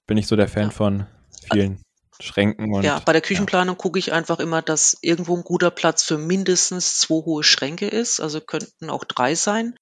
[0.07, 0.70] bin ich so der Fan Ja.
[0.70, 1.07] von
[1.52, 1.81] vielen
[2.20, 6.02] Schränken und Ja, bei der Küchenplanung gucke ich einfach immer, dass irgendwo ein guter Platz
[6.02, 8.20] für mindestens zwei hohe Schränke ist.
[8.20, 9.76] Also könnten auch drei sein,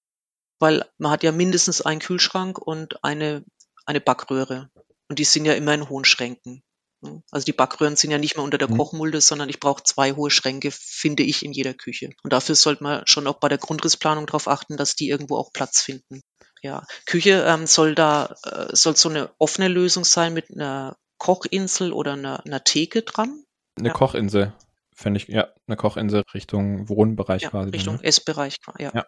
[0.58, 3.44] weil man hat ja mindestens einen Kühlschrank und eine,
[3.86, 4.70] eine Backröhre.
[5.08, 6.62] Und die sind ja immer in hohen Schränken.
[7.02, 7.22] Ne?
[7.30, 8.76] Also die Backröhren sind ja nicht mehr unter der Mhm.
[8.76, 12.10] Kochmulde, sondern ich brauche zwei hohe Schränke, finde ich, in jeder Küche.
[12.22, 15.52] Und dafür sollte man schon auch bei der Grundrissplanung darauf achten, dass die irgendwo auch
[15.52, 16.20] Platz finden.
[16.62, 21.92] Ja, Küche ähm, soll da äh, soll so eine offene Lösung sein mit einer Kochinsel
[21.92, 23.44] oder einer, einer Theke dran.
[23.78, 23.94] eine ja.
[23.94, 24.52] Kochinsel,
[24.94, 27.70] finde ich, ja, eine Kochinsel Richtung Wohnbereich Ja, quasi.
[27.70, 28.04] Richtung Ne?
[28.04, 28.92] Essbereich, ja.
[28.94, 29.06] Ja.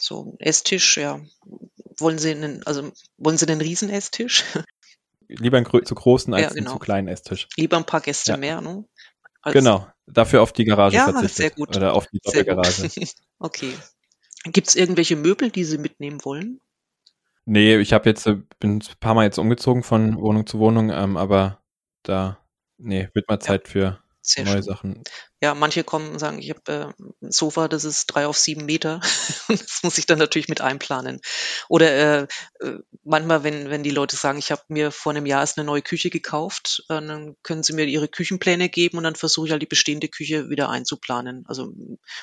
[0.00, 1.20] So ein Esstisch, ja.
[1.98, 4.44] Wollen Sie einen, also wollen Sie einen Riesen-Esstisch?
[5.38, 6.72] Lieber einen zu großen als Ja, einen genau.
[6.72, 7.48] zu kleinen Esstisch.
[7.56, 8.36] Lieber ein paar Gäste Ja.
[8.36, 8.84] mehr, ne?
[9.42, 11.36] Als- Genau, dafür auf die Garage Ja, verzichtet.
[11.36, 11.76] sehr gut.
[11.76, 12.90] Oder auf die Doppelgarage.
[13.38, 13.72] okay.
[14.44, 16.60] Gibt es irgendwelche Möbel, die Sie mitnehmen wollen?
[17.46, 20.90] Nee, ich habe jetzt, äh, bin ein paar Mal jetzt umgezogen von Wohnung zu Wohnung,
[20.90, 21.62] ähm, aber
[22.02, 22.38] da,
[22.78, 23.98] nee, wird mal Zeit für
[24.32, 24.62] Sehr neue schön.
[24.62, 25.02] Sachen.
[25.42, 28.64] Ja, manche kommen und sagen, ich habe äh, ein Sofa, das ist drei auf sieben
[28.64, 29.00] Meter.
[29.48, 31.20] das muss ich dann natürlich mit einplanen.
[31.68, 32.26] Oder äh,
[32.60, 35.66] äh, manchmal, wenn, wenn die Leute sagen, ich habe mir vor einem Jahr erst eine
[35.66, 39.52] neue Küche gekauft, äh, dann können sie mir ihre Küchenpläne geben und dann versuche ich
[39.52, 41.44] halt die bestehende Küche wieder einzuplanen.
[41.48, 41.72] Also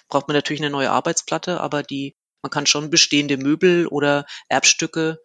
[0.08, 5.20] braucht man natürlich eine neue Arbeitsplatte, aber die, man kann schon bestehende Möbel oder Erbstücke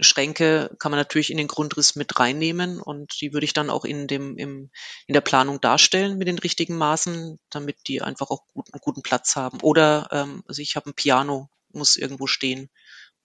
[0.00, 3.84] Schränke kann man natürlich in den Grundriss mit reinnehmen und die würde ich dann auch
[3.84, 4.70] in dem im,
[5.06, 9.02] in der Planung darstellen mit den richtigen Maßen, damit die einfach auch gut, einen guten
[9.02, 9.60] Platz haben.
[9.60, 12.70] Oder ähm, also ich habe ein Piano, muss irgendwo stehen.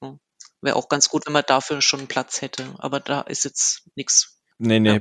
[0.01, 0.17] Ja.
[0.61, 2.75] Wäre auch ganz gut, wenn man dafür schon einen Platz hätte.
[2.79, 4.99] Aber da ist jetzt nichts, Nee, nee, Ja.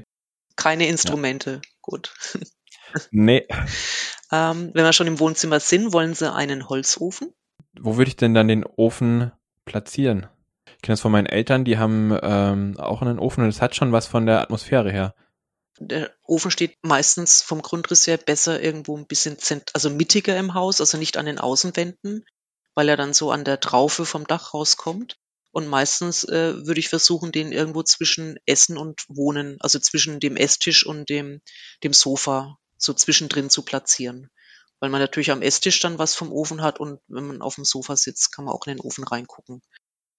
[0.56, 1.60] keine Instrumente.
[1.82, 2.14] Gut.
[3.10, 3.46] nee.
[4.30, 7.32] Ähm, wenn wir schon im Wohnzimmer sind, wollen Sie einen Holzofen?
[7.80, 9.32] Wo würde ich denn dann den Ofen
[9.64, 10.26] platzieren?
[10.78, 13.74] Ich kenne das von meinen Eltern, die haben ähm, auch einen Ofen und es hat
[13.74, 15.14] schon was von der Atmosphäre her.
[15.80, 20.54] Der Ofen steht meistens vom Grundriss her besser irgendwo ein bisschen zent also mittiger im
[20.54, 22.24] Haus, also nicht an den Außenwänden,
[22.74, 25.16] weil er dann so an der Traufe vom Dach rauskommt.
[25.50, 30.36] Und meistens äh, würde ich versuchen, den irgendwo zwischen Essen und Wohnen, also zwischen dem
[30.36, 31.40] Esstisch und dem,
[31.82, 34.30] dem Sofa, so zwischendrin zu platzieren.
[34.78, 37.64] Weil man natürlich am Esstisch dann was vom Ofen hat und wenn man auf dem
[37.64, 39.62] Sofa sitzt, kann man auch in den Ofen reingucken.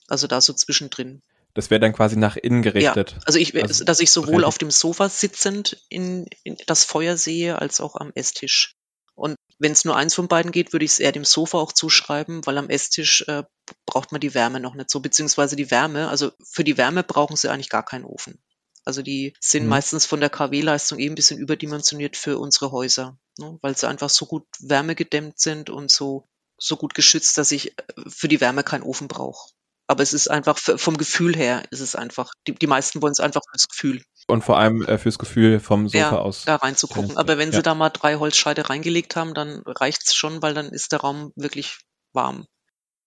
[0.09, 1.21] Also da so zwischendrin.
[1.53, 3.11] Das wäre dann quasi nach innen gerichtet.
[3.11, 7.17] Ja, also ich, Also dass ich sowohl auf dem Sofa sitzend in, in das Feuer
[7.17, 8.75] sehe, als auch am Esstisch.
[9.15, 11.73] Und wenn es nur eins von beiden geht, würde ich es eher dem Sofa auch
[11.73, 13.43] zuschreiben, weil am Esstisch äh,
[13.85, 17.35] braucht man die Wärme noch nicht so, beziehungsweise die Wärme, also für die Wärme brauchen
[17.35, 18.39] sie eigentlich gar keinen Ofen.
[18.85, 19.69] Also die sind Mhm.
[19.69, 23.59] meistens von der KW-Leistung eben ein bisschen überdimensioniert für unsere Häuser, ne?
[23.61, 26.25] weil sie einfach so gut wärmegedämmt sind und so,
[26.57, 29.51] so gut geschützt, dass ich äh, für die Wärme keinen Ofen brauche.
[29.89, 33.19] Aber es ist einfach vom Gefühl her, ist es einfach, die, die meisten wollen es
[33.19, 36.45] einfach fürs Gefühl, Und vor allem äh, fürs Gefühl vom Sofa ja, aus.
[36.45, 37.17] da reinzugucken.
[37.17, 37.55] Aber wenn Ja.
[37.57, 41.31] sie da mal drei Holzscheite reingelegt haben, dann reicht's schon, weil dann ist der Raum
[41.35, 41.79] wirklich
[42.13, 42.45] warm.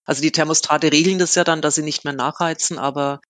[0.03, 3.21] Also die Thermostate regeln das ja dann, dass sie nicht mehr nachheizen, aber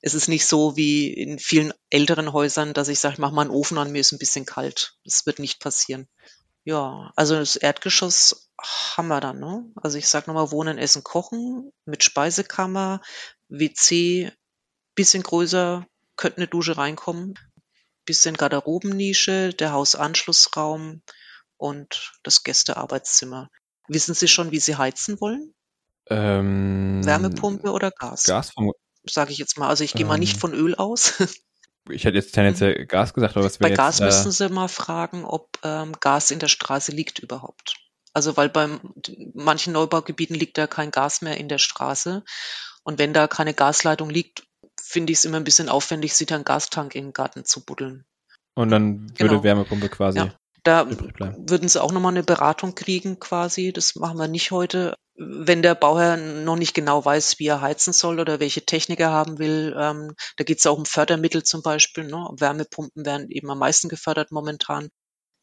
[0.00, 3.42] es ist nicht so wie in vielen älteren Häusern, dass ich sage, ich mach mal
[3.42, 4.94] einen Ofen an, mir ist ein bisschen kalt.
[5.04, 6.08] Das wird nicht passieren.
[6.66, 8.50] Ja, also das Erdgeschoss
[8.96, 9.70] haben wir dann, ne?
[9.76, 13.00] Also ich sag nochmal, Wohnen, Essen, Kochen mit Speisekammer,
[13.48, 14.32] WC,
[14.96, 17.34] bisschen größer, könnte eine Dusche reinkommen,
[18.04, 21.02] bisschen Garderobennische, der Hausanschlussraum
[21.56, 23.48] und das Gästearbeitszimmer.
[23.86, 25.54] Wissen Sie schon, wie Sie heizen wollen?
[26.08, 28.24] Ähm, Wärmepumpe oder Gas?
[28.24, 28.52] Gas,
[29.04, 29.68] sage ich jetzt mal.
[29.68, 30.40] Also ich gehe mal nicht Ähm.
[30.40, 31.12] von Öl aus.
[31.90, 34.68] Ich hätte jetzt tendenziell Gas gesagt, aber was Bei wäre Gas jetzt, äh, Sie mal
[34.68, 37.76] fragen, ob ähm, Gas in der Straße liegt überhaupt.
[38.12, 38.68] Also weil bei
[39.34, 42.24] manchen Neubaugebieten liegt da kein Gas mehr in der Straße.
[42.82, 44.46] Und wenn da keine Gasleitung liegt,
[44.80, 48.04] finde ich es immer ein bisschen aufwendig, sich einen Gastank in den Garten zu buddeln.
[48.54, 49.42] und dann würde Genau.
[49.42, 50.34] Wärmepumpe quasi Ja.
[50.62, 53.72] Da würden Sie auch nochmal eine Beratung kriegen quasi.
[53.72, 54.94] Das machen wir nicht heute.
[55.18, 59.10] Wenn der Bauherr noch nicht genau weiß, wie er heizen soll oder welche Technik er
[59.10, 62.04] haben will, ähm, da geht es auch um Fördermittel zum Beispiel.
[62.04, 62.28] Ne?
[62.38, 64.90] Wärmepumpen werden eben am meisten gefördert momentan.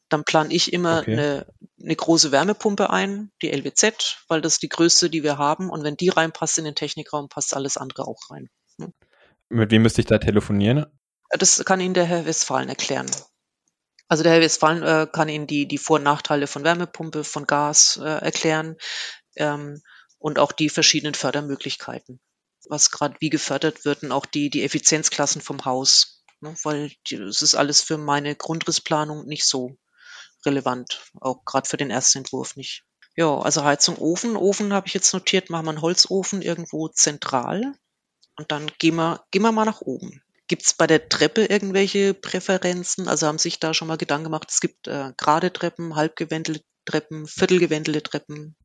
[0.10, 1.14] Dann plane ich immer Okay.
[1.14, 1.48] eine,
[1.82, 5.72] eine große Wärmepumpe ein, die LWZ, weil das ist die größte, die wir haben.
[5.72, 8.50] Und wenn die reinpasst in den Technikraum, passt alles andere auch rein.
[9.50, 10.86] Mit wem müsste ich da telefonieren?
[11.32, 13.10] Das kann Ihnen der Herr Westphalen erklären.
[14.08, 17.48] Also der Herr Westphalen äh, kann Ihnen die, die Vor- und Nachteile von Wärmepumpe, von
[17.48, 18.76] Gas äh, erklären
[19.36, 19.82] ähm,
[20.20, 22.20] und auch die verschiedenen Fördermöglichkeiten,
[22.70, 26.24] was gerade wie gefördert wird und auch die, die Effizienzklassen vom Haus.
[26.40, 26.56] Ne?
[26.64, 29.78] Weil das ist alles für meine Grundrissplanung nicht so
[30.46, 32.84] relevant, auch gerade für den ersten Entwurf nicht.
[33.16, 34.36] Ja, also Heizung, Ofen.
[34.36, 37.74] Ofen habe ich jetzt notiert, machen wir einen Holzofen irgendwo zentral
[38.38, 40.24] und dann gehen wir, gehen wir mal nach oben.
[40.48, 43.08] Gibt es bei der Treppe irgendwelche Präferenzen?
[43.08, 47.28] Also haben sich da schon mal Gedanken gemacht, es gibt äh, gerade Treppen, halbgewendelte Treppen,
[47.28, 48.56] viertelgewendelte Treppen,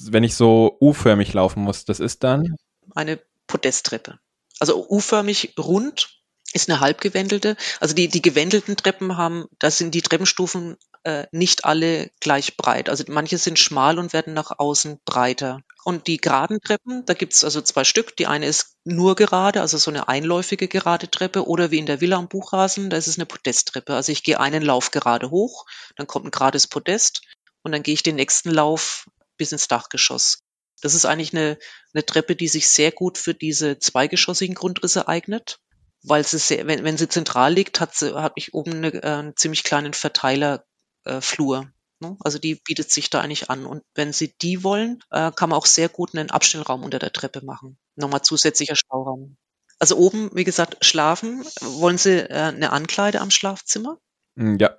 [0.00, 2.56] Wenn ich so U-förmig laufen muss, das ist dann
[2.94, 4.18] eine Podesttreppe.
[4.58, 6.20] Also U-förmig rund
[6.52, 7.56] ist eine halbgewendelte.
[7.78, 12.88] Also die, die gewendelten Treppen haben, da sind die Treppenstufen äh, nicht alle gleich breit.
[12.88, 15.60] Also manche sind schmal und werden nach außen breiter.
[15.84, 18.16] Und die geraden Treppen, da gibt's also zwei Stück.
[18.16, 22.00] Die eine ist nur gerade, also so eine einläufige gerade Treppe, oder wie in der
[22.00, 23.94] Villa am Buchrasen, da ist es eine Podesttreppe.
[23.94, 25.64] Also ich gehe einen Lauf gerade hoch,
[25.96, 27.22] dann kommt ein gerades Podest
[27.62, 29.06] und dann gehe ich den nächsten Lauf
[29.40, 30.42] bis ins Dachgeschoss.
[30.82, 31.58] Das ist eigentlich eine,
[31.94, 35.58] eine Treppe, die sich sehr gut für diese zweigeschossigen Grundrisse eignet,
[36.02, 39.06] weil sie sehr, wenn, wenn sie zentral liegt, hat sie, habe ich oben eine, äh,
[39.06, 41.62] einen ziemlich kleinen Verteilerflur.
[41.62, 42.16] Äh, ne?
[42.20, 43.64] also die bietet sich da eigentlich an.
[43.64, 47.12] Und wenn Sie die wollen, äh, kann man auch sehr gut einen Abstellraum unter der
[47.12, 47.78] Treppe machen.
[47.96, 49.38] Nochmal zusätzlicher Stauraum.
[49.78, 51.42] Also oben, wie gesagt, schlafen.
[51.62, 53.98] Wollen Sie äh, eine Ankleide am Schlafzimmer?
[54.36, 54.76] Hm, ja,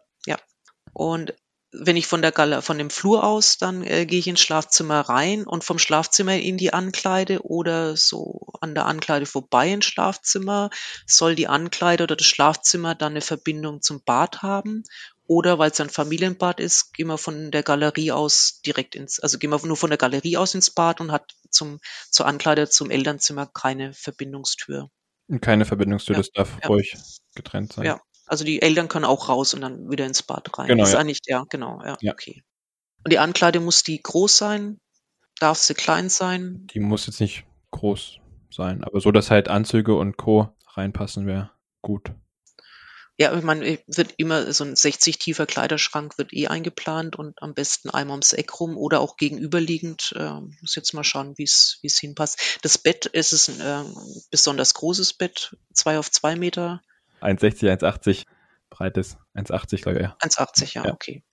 [0.93, 1.33] Und
[1.73, 5.01] wenn ich von der Galle, von dem Flur aus, dann äh, gehe ich ins Schlafzimmer
[5.01, 10.69] rein und vom Schlafzimmer in die Ankleide oder so an der Ankleide vorbei ins Schlafzimmer.
[11.07, 14.83] Soll die Ankleide oder das Schlafzimmer dann eine Verbindung zum Bad haben?
[15.27, 19.37] Oder weil es ein Familienbad ist, gehen wir von der Galerie aus direkt ins, also
[19.37, 21.79] gehen wir nur von der Galerie aus ins Bad und hat zum,
[22.09, 24.89] zur Ankleide, zum Elternzimmer keine Verbindungstür.
[25.29, 26.67] und keine Verbindungstür, Ja, das darf ja.
[26.67, 26.97] ruhig
[27.33, 27.85] getrennt sein.
[27.85, 28.01] Ja.
[28.31, 30.69] Also die Eltern können auch raus und dann wieder ins Bad rein.
[30.69, 30.99] Genau, ist ja.
[30.99, 32.13] eigentlich, ja, genau, ja, Ja.
[32.13, 32.45] okay.
[33.03, 34.79] Und die Ankleide muss die groß sein?
[35.41, 36.65] Darf sie klein sein?
[36.73, 40.47] Die muss jetzt nicht groß sein, aber so, dass halt Anzüge und Co.
[40.65, 42.13] reinpassen wäre gut.
[43.17, 47.53] Ja, ich meine, wird immer so ein 60 tiefer Kleiderschrank wird eh eingeplant und am
[47.53, 50.13] besten einmal ums Eck rum oder auch gegenüberliegend.
[50.15, 52.59] Äh, muss jetzt mal schauen, wie es wie es hinpasst.
[52.61, 53.83] Das Bett ist es ein äh,
[54.31, 56.81] besonders großes Bett, zwei auf zwei Meter,
[57.21, 58.25] 1,60, 1,80,
[58.69, 60.03] breites 1,80, glaube ich.
[60.03, 60.15] Ja.
[60.19, 60.93] 1,80, ja, Ja.
[60.93, 61.23] okay.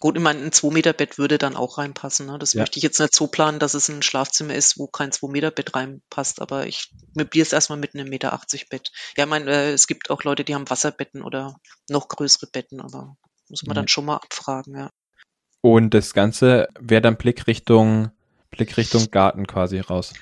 [0.00, 2.26] Gut, ich meine, ein 2-Meter-Bett würde dann auch reinpassen.
[2.26, 2.38] Ne?
[2.38, 2.60] Das Ja.
[2.62, 6.40] möchte ich jetzt nicht so planen, dass es ein Schlafzimmer ist, wo kein 2-Meter-Bett reinpasst,
[6.40, 8.92] aber ich möbliere es erstmal mit einem 1,80 Meter Bett.
[9.16, 11.56] Ja, ich meine, äh, es gibt auch Leute, die haben Wasserbetten oder
[11.88, 13.16] noch größere Betten, aber
[13.48, 13.82] muss man Ja.
[13.82, 14.90] dann schon mal abfragen, ja.
[15.62, 18.12] Und das Ganze wäre dann Blick Richtung,
[18.50, 20.12] Blick Richtung Garten quasi raus.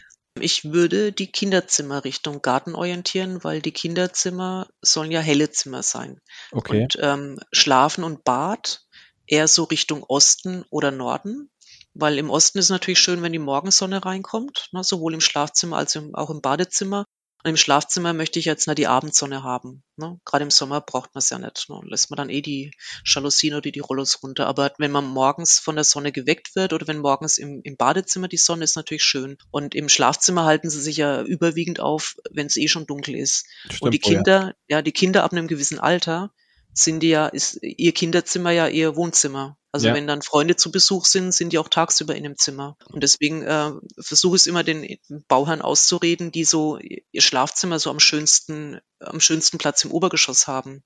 [0.41, 6.21] Ich würde die Kinderzimmer Richtung Garten orientieren, weil die Kinderzimmer sollen ja helle Zimmer sein.
[6.53, 6.83] Okay.
[6.83, 8.83] Und ähm, Schlafen und Bad
[9.27, 11.51] eher so Richtung Osten oder Norden,
[11.95, 15.79] weil im Osten ist es natürlich schön, wenn die Morgensonne reinkommt, ne, sowohl im Schlafzimmer
[15.79, 17.07] als auch im Badezimmer.
[17.47, 19.85] Und im Schlafzimmer möchte ich jetzt nicht die Abendsonne haben.
[19.95, 20.19] Ne?
[20.25, 21.69] Gerade im Sommer braucht man es ja nicht.
[21.69, 21.81] Ne?
[21.85, 22.73] Lässt man dann eh die
[23.05, 24.49] Jalousien oder die Rollos runter.
[24.49, 28.27] Aber wenn man morgens von der Sonne geweckt wird oder wenn morgens im, im Badezimmer
[28.27, 29.39] die Sonne ist, natürlich schön.
[29.53, 33.47] Und im Schlafzimmer halten sie sich ja überwiegend auf, wenn es eh schon dunkel ist.
[33.79, 34.17] Und die wohl, ja.
[34.17, 34.83] Kinder, ja.
[34.83, 36.33] die Kinder ab einem gewissen Alter
[36.73, 39.57] sind die ja, ist ihr Kinderzimmer ja ihr Wohnzimmer.
[39.77, 39.95] Also Ja.
[39.95, 42.77] wenn dann Freunde zu Besuch sind, sind die auch tagsüber in dem Zimmer.
[42.93, 44.99] Und deswegen äh, versuche ich es immer den
[45.29, 50.83] Bauherren auszureden, die so ihr Schlafzimmer so am schönsten, am schönsten Platz im Obergeschoss haben.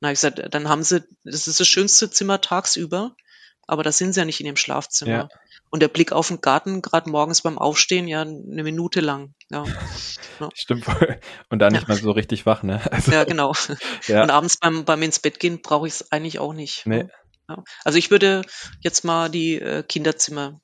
[0.00, 3.14] Na, ich gesagt, dann haben sie, das ist das schönste Zimmer tagsüber,
[3.66, 5.10] aber da sind sie ja nicht in dem Schlafzimmer.
[5.10, 5.28] Ja.
[5.72, 9.34] Und der Blick auf den Garten, gerade morgens beim Aufstehen, ja, eine Minute lang.
[9.50, 9.64] Ja,
[10.54, 11.20] Stimmt voll.
[11.50, 11.88] Und da nicht Ja.
[11.88, 12.80] mal so richtig wach, ne?
[12.90, 13.52] Also, ja genau.
[14.08, 14.22] ja.
[14.22, 16.86] Und abends beim, beim ins Bett gehen brauche ich es eigentlich auch nicht.
[16.86, 17.06] Nee.
[17.84, 18.42] Also ich würde
[18.80, 20.60] jetzt mal die äh, Kinderzimmer,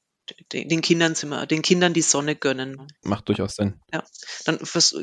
[0.53, 1.15] den, Kindern
[1.49, 2.87] den Kindern die Sonne gönnen.
[3.03, 3.81] Macht durchaus Sinn.
[3.93, 4.03] Ja,
[4.45, 4.59] dann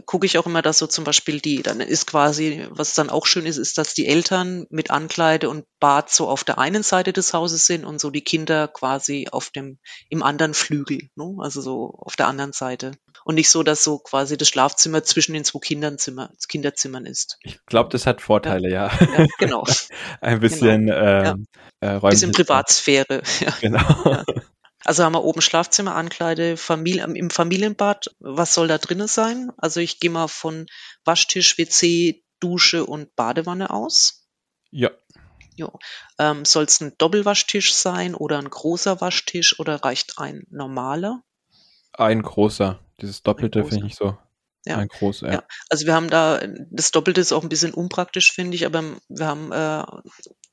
[0.06, 3.26] gucke ich auch immer, dass so zum Beispiel die, dann ist quasi, was dann auch
[3.26, 7.14] schön ist, ist, dass die Eltern mit Ankleide und Bad so auf der einen Seite
[7.14, 9.80] des Hauses sind und so die Kinder quasi auf dem,
[10.10, 11.36] im anderen Flügel, ne?
[11.39, 12.91] also so auf der anderen Seite.
[13.26, 17.38] Und nicht so, dass so quasi das Schlafzimmer zwischen den zwei Kinderzimmer, Kinderzimmern ist.
[17.44, 18.91] Ich glaube, das hat Vorteile, ja.
[19.00, 19.64] Ja, ja genau.
[20.22, 20.98] Ein bisschen, genau.
[20.98, 21.46] ähm,
[21.82, 21.98] ja.
[21.98, 23.22] äh, bisschen Privatsphäre.
[23.39, 23.54] Ja.
[23.60, 24.24] Genau.
[24.86, 28.15] Also haben wir oben Schlafzimmer, Ankleide, Familie, im Familienbad.
[28.19, 29.51] Was soll da drinnen sein?
[29.57, 30.65] Also ich gehe mal von
[31.05, 34.27] Waschtisch, WC, Dusche und Badewanne aus.
[34.71, 34.91] Ja.
[35.55, 35.71] Ja.
[36.17, 41.23] Ähm, Soll es ein Doppelwaschtisch sein oder ein großer Waschtisch oder reicht ein normaler?
[41.93, 42.79] Ein großer.
[43.01, 44.17] Dieses Doppelte finde ich so.
[44.65, 44.77] Ja.
[44.77, 45.34] Ein großer, ja.
[45.34, 45.43] ja.
[45.69, 49.27] Also wir haben da, das Doppelte ist auch ein bisschen unpraktisch, finde ich, aber wir
[49.27, 49.84] haben, äh,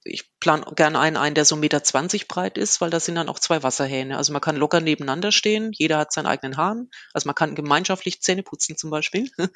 [0.05, 3.29] ich plane gerne einen ein, der so 1,20 Meter breit ist, weil da sind dann
[3.29, 4.17] auch zwei Wasserhähne.
[4.17, 6.89] Also man kann locker nebeneinander stehen, jeder hat seinen eigenen Hahn.
[7.13, 9.31] Also man kann gemeinschaftlich Zähne putzen zum Beispiel.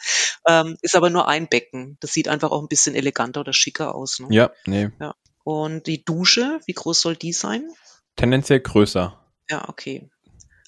[0.49, 1.97] ähm, ist aber nur ein Becken.
[2.01, 4.18] Das sieht einfach auch ein bisschen eleganter oder schicker aus.
[4.20, 4.28] Ne?
[4.30, 4.90] Ja, nee.
[5.01, 5.14] Ja.
[5.45, 7.68] Und die Dusche, wie groß soll die sein?
[8.16, 9.18] Tendenziell größer.
[9.49, 10.11] Ja, okay.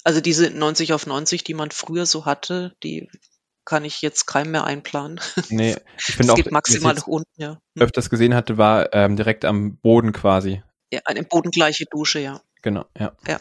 [0.03, 3.09] Also diese 90 auf 90, die man früher so hatte, die
[3.67, 5.19] kann ich jetzt keinem mehr einplanen.
[5.49, 7.59] Nee, ich finde auch, geht maximal nach unten, ja.
[7.75, 7.83] Hm.
[7.83, 10.63] öfters gesehen hatte, war ähm, direkt am Boden quasi.
[10.91, 12.41] Ja, eine bodengleiche Dusche, ja.
[12.61, 13.15] Genau, ja.
[13.27, 13.39] Ja.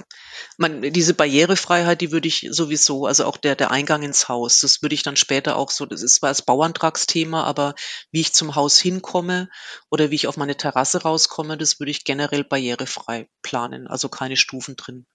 [0.58, 4.82] Man, diese Barrierefreiheit, die würde ich sowieso, also auch der, der Eingang ins Haus, das
[4.82, 7.74] würde ich dann später auch so, das ist zwar das Bauantragsthema, aber
[8.10, 9.48] wie ich zum Haus hinkomme
[9.90, 14.36] oder wie ich auf meine Terrasse rauskomme, das würde ich generell barrierefrei planen, also keine
[14.36, 15.06] Stufen drin.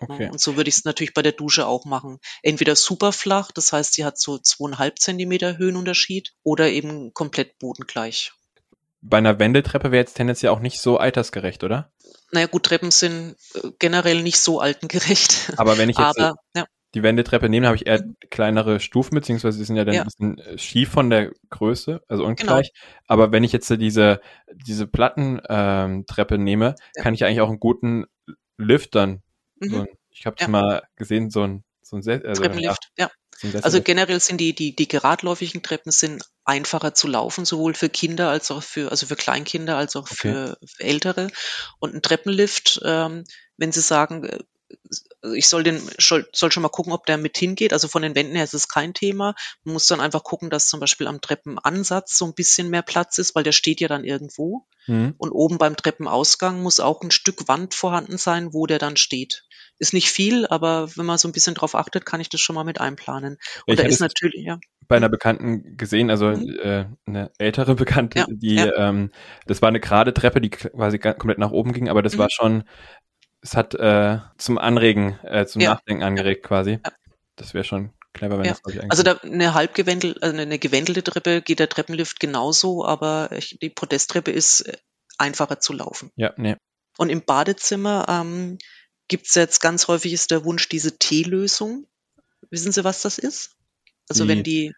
[0.00, 0.30] Okay.
[0.30, 2.18] Und so würde ich es natürlich bei der Dusche auch machen.
[2.42, 8.32] Entweder super flach, das heißt, sie hat so zweieinhalb Zentimeter Höhenunterschied oder eben komplett bodengleich.
[9.00, 11.92] Bei einer Wendeltreppe wäre jetzt tendenziell auch nicht so altersgerecht, oder?
[12.30, 15.52] Naja, gut, Treppen sind äh, generell nicht so altengerecht.
[15.56, 16.66] Aber wenn ich jetzt Aber, ja.
[16.94, 20.02] die Wendeltreppe nehme, habe ich eher kleinere Stufen, beziehungsweise die sind ja dann Ja.
[20.02, 22.72] ein bisschen äh, schief von der Größe, also ungleich.
[23.06, 24.20] Aber wenn ich jetzt diese,
[24.52, 27.02] diese Plattentreppe nehme, Ja.
[27.02, 28.06] kann ich eigentlich auch einen guten
[28.58, 29.22] Lift dann
[29.60, 29.70] Mhm.
[29.70, 30.48] So ein, ich habe es Ja.
[30.48, 33.10] mal gesehen, so ein, so ein Sess- also, Treppenlift, ja.
[33.62, 38.30] Also generell sind die, die, die geradläufigen Treppen sind einfacher zu laufen, sowohl für Kinder
[38.30, 40.32] als auch für, also für Kleinkinder als auch Okay.
[40.32, 41.28] für, für Ältere.
[41.78, 43.22] Und ein Treppenlift, ähm,
[43.56, 44.38] wenn Sie sagen, äh,
[45.22, 47.72] also ich soll den, soll, soll schon mal gucken, ob der mit hingeht.
[47.72, 49.34] Also von den Wänden her ist es kein Thema.
[49.62, 53.18] Man muss dann einfach gucken, dass zum Beispiel am Treppenansatz so ein bisschen mehr Platz
[53.18, 54.66] ist, weil der steht ja dann irgendwo.
[54.88, 55.14] Mhm.
[55.16, 59.44] Und oben beim Treppenausgang muss auch ein Stück Wand vorhanden sein, wo der dann steht.
[59.80, 62.54] Ist nicht viel, aber wenn man so ein bisschen drauf achtet, kann ich das schon
[62.54, 63.38] mal mit einplanen.
[63.66, 64.58] Und ich da ist natürlich, ja.
[64.88, 66.58] bei einer Bekannten gesehen, also Mhm.
[66.62, 68.74] äh, eine ältere Bekannte, Ja, die, ja.
[68.88, 69.12] ähm,
[69.46, 72.18] das war eine gerade Treppe, die quasi komplett nach oben ging, aber das Mhm.
[72.18, 72.64] war schon,
[73.40, 75.74] es hat äh, zum Anregen, äh, zum Ja.
[75.74, 76.80] Nachdenken angeregt quasi.
[77.36, 78.52] Das wäre schon clever, wenn Ja.
[78.52, 82.18] das, glaube ich, Also da eine halb gewendel, also eine gewendelte Treppe geht der Treppenlift
[82.18, 84.76] genauso, aber ich, die Podesttreppe ist äh,
[85.18, 86.10] einfacher zu laufen.
[86.16, 86.56] ja, nee.
[86.96, 88.58] Und im Badezimmer ähm,
[89.08, 91.86] gibt's jetzt ganz häufig ist der Wunsch diese T-Lösung.
[92.50, 93.56] Wissen Sie, was das ist?
[94.08, 94.72] Also Die- wenn die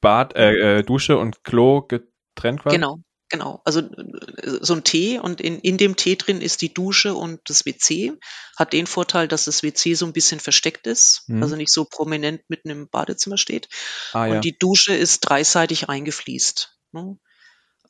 [0.00, 2.76] Bad, äh, äh, Dusche und Klo getrennt quasi?
[2.76, 2.98] Genau,
[3.30, 3.62] genau.
[3.64, 7.40] Also äh, so ein T und in, in dem T drin ist die Dusche und
[7.46, 8.12] das WC.
[8.58, 11.42] Hat den Vorteil, dass das WC so ein bisschen versteckt ist, Mhm.
[11.42, 13.68] also nicht so prominent mitten im Badezimmer steht.
[14.12, 14.40] Ah, und ja.
[14.40, 16.76] die Dusche ist dreiseitig eingefließt.
[16.92, 17.18] Ne?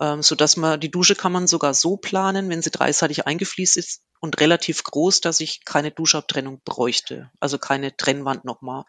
[0.00, 3.76] Ähm, so dass man, die Dusche kann man sogar so planen, wenn sie dreiseitig eingefließt
[3.76, 7.30] ist und relativ groß, dass ich keine Duschabtrennung bräuchte.
[7.40, 8.84] Also keine Trennwand nochmal.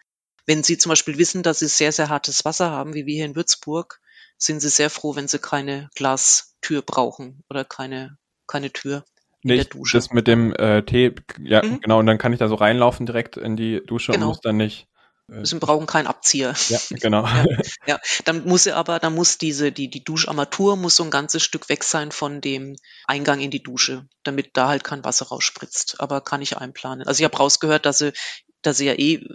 [0.46, 3.26] Wenn Sie zum Beispiel wissen, dass Sie sehr, sehr hartes Wasser haben, wie wir hier
[3.26, 4.00] in Würzburg,
[4.38, 8.18] sind Sie sehr froh, wenn Sie keine Glastür brauchen oder keine,
[8.48, 9.06] keine Tür
[9.44, 9.98] in Nee, der ich, Dusche.
[9.98, 11.80] das mit dem äh, Tee, ja, Mhm.
[11.82, 14.26] genau, und dann kann ich da so reinlaufen direkt in die Dusche Genau.
[14.26, 14.88] und muss dann nicht.
[15.32, 16.54] Äh, Sie brauchen keinen Abzieher.
[16.70, 17.24] ja, genau.
[17.26, 17.46] Ja.
[17.88, 21.42] Ja, dann muss sie aber, dann muss diese, die, die Duscharmatur muss so ein ganzes
[21.44, 22.76] Stück weg sein von dem
[23.08, 26.00] Eingang in die Dusche, damit da halt kein Wasser rausspritzt.
[26.00, 27.08] Aber kann ich einplanen.
[27.08, 28.14] Also ich habe rausgehört, dass sie,
[28.62, 29.26] dass sie ja eh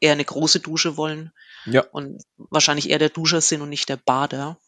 [0.00, 1.30] eher eine große Dusche wollen
[1.66, 1.82] Ja.
[1.92, 4.58] und wahrscheinlich eher der Duscher sind und nicht der Bader.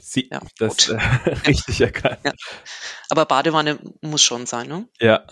[0.00, 0.96] Sie, Ja, das gut.
[0.96, 2.20] äh, richtig erkannt.
[2.24, 2.32] Ja.
[3.10, 4.88] Aber Badewanne muss schon sein, ne?
[5.00, 5.24] Ja.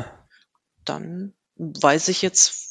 [0.84, 2.65] Dann weiß ich jetzt,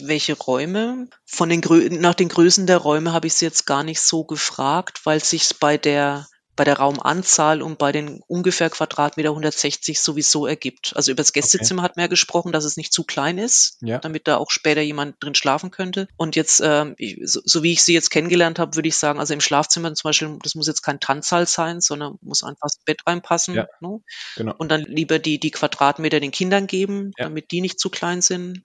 [0.00, 1.08] welche Räume.
[1.26, 4.24] Von den Grö nach den Größen der Räume habe ich sie jetzt gar nicht so
[4.24, 6.26] gefragt, weil sich bei der
[6.56, 10.92] bei der Raumanzahl und bei den ungefähr Quadratmeter 160 sowieso ergibt.
[10.94, 13.98] Also über das Gästezimmer hat man ja gesprochen, dass es nicht zu klein ist, Ja.
[13.98, 16.06] damit da auch später jemand drin schlafen könnte.
[16.16, 16.62] Und jetzt,
[16.96, 19.92] ich, so, so wie ich sie jetzt kennengelernt habe, würde ich sagen, also im Schlafzimmer
[19.94, 23.54] zum Beispiel, das muss jetzt kein Tanzsaal sein, sondern muss einfach das Bett reinpassen.
[23.56, 23.66] Ja.
[23.80, 23.98] Ne?
[24.36, 24.54] Genau.
[24.56, 27.24] Und dann lieber die, die Quadratmeter den Kindern geben, Ja.
[27.24, 28.62] damit die nicht zu klein sind.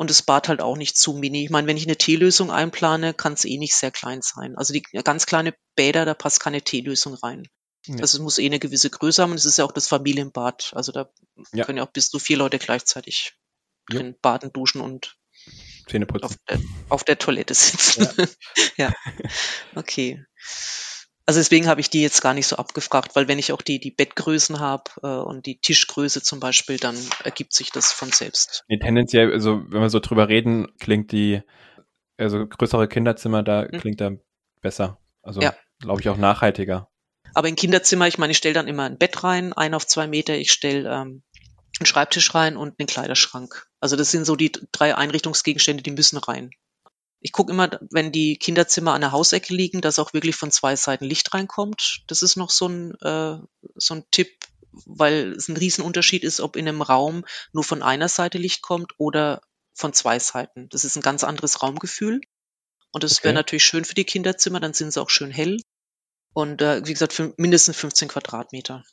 [0.00, 1.44] Und das Bad halt auch nicht zu mini.
[1.44, 4.56] Ich meine, wenn ich eine Teelösung einplane, kann es eh nicht sehr klein sein.
[4.56, 7.46] Also die ganz kleine Bäder, da passt keine Teelösung rein.
[7.84, 7.96] Ja.
[7.96, 10.72] Also es muss eh eine gewisse Größe haben und es ist ja auch das Familienbad.
[10.74, 11.10] Also da
[11.52, 11.66] ja.
[11.66, 13.34] können ja auch bis zu vier Leute gleichzeitig
[13.90, 14.18] drin ja.
[14.22, 15.18] baden, duschen und.
[16.24, 18.08] Auf der, auf der Toilette sitzen.
[18.16, 18.26] Ja.
[18.88, 18.94] ja.
[19.74, 20.24] Okay.
[21.26, 23.78] Also deswegen habe ich die jetzt gar nicht so abgefragt, weil wenn ich auch die,
[23.78, 28.64] die Bettgrößen habe äh, und die Tischgröße zum Beispiel, dann ergibt sich das von selbst.
[28.68, 31.42] Nee, tendenziell, also wenn wir so drüber reden, klingt die,
[32.16, 33.80] also größere Kinderzimmer, da hm.
[33.80, 34.12] klingt da
[34.60, 34.98] besser.
[35.22, 35.54] Also ja.
[35.80, 36.88] glaube ich auch nachhaltiger.
[37.34, 40.06] Aber im Kinderzimmer, ich meine, ich stelle dann immer ein Bett rein, ein auf zwei
[40.06, 41.22] Meter, ich stelle ähm,
[41.78, 43.68] einen Schreibtisch rein und einen Kleiderschrank.
[43.80, 46.50] Also das sind so die drei Einrichtungsgegenstände, die müssen rein.
[47.20, 50.74] Ich gucke immer, wenn die Kinderzimmer an der Hausecke liegen, dass auch wirklich von zwei
[50.76, 52.02] Seiten Licht reinkommt.
[52.06, 53.36] Das ist noch so ein, äh,
[53.74, 54.30] so ein Tipp,
[54.86, 58.94] weil es ein Riesenunterschied ist, ob in einem Raum nur von einer Seite Licht kommt
[58.98, 59.42] oder
[59.74, 60.68] von zwei Seiten.
[60.70, 62.20] Das ist ein ganz anderes Raumgefühl.
[62.92, 63.24] Und das okay.
[63.24, 65.58] wäre natürlich schön für die Kinderzimmer, dann sind sie auch schön hell.
[66.32, 68.84] Und äh, wie gesagt, für mindestens 15 Quadratmeter.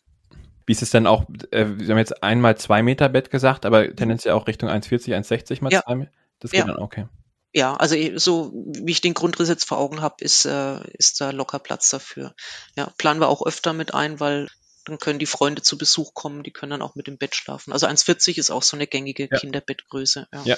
[0.65, 3.95] Wie ist es denn auch, äh, Sie haben jetzt einmal zwei Meter Bett gesagt, aber
[3.95, 5.83] tendenziell auch Richtung 1,40, 1,60 mal ja.
[5.83, 6.11] zwei Meter?
[6.39, 6.65] Das geht ja.
[6.65, 7.07] dann, okay.
[7.53, 11.31] Ja, also so wie ich den Grundriss jetzt vor Augen habe, ist, äh, ist da
[11.31, 12.35] locker Platz dafür.
[12.75, 14.47] Ja, planen wir auch öfter mit ein, weil
[14.85, 17.73] dann können die Freunde zu Besuch kommen, die können dann auch mit dem Bett schlafen.
[17.73, 19.37] Also 1,40 ist auch so eine gängige ja.
[19.37, 20.27] Kinderbettgröße.
[20.31, 20.43] Ja.
[20.43, 20.57] ja.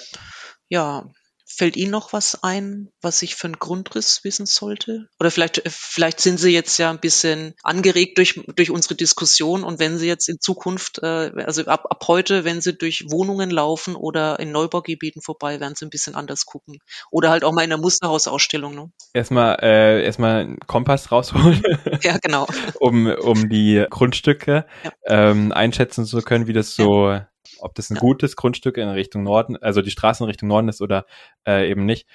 [0.67, 1.09] ja.
[1.51, 5.07] Fällt Ihnen noch was ein, was ich für einen Grundriss wissen sollte?
[5.19, 9.63] Oder vielleicht, äh, vielleicht sind Sie jetzt ja ein bisschen angeregt durch, durch unsere Diskussion
[9.63, 13.49] und wenn Sie jetzt in Zukunft, äh, also ab, ab heute, wenn Sie durch Wohnungen
[13.49, 16.77] laufen oder in Neubaugebieten vorbei, werden Sie ein bisschen anders gucken.
[17.09, 18.75] Oder halt auch mal in der Musterhausausstellung.
[18.75, 18.91] Ne?
[19.13, 21.61] Erstmal, äh, erstmal einen Kompass rausholen.
[22.03, 22.47] ja, genau.
[22.79, 24.91] um, um die Grundstücke ja.
[25.07, 27.27] ähm, einschätzen zu können, wie das so ja
[27.61, 28.01] ob das ein ja.
[28.01, 31.05] gutes Grundstück in Richtung Norden, also die Straße in Richtung Norden ist oder
[31.47, 32.07] äh, eben nicht.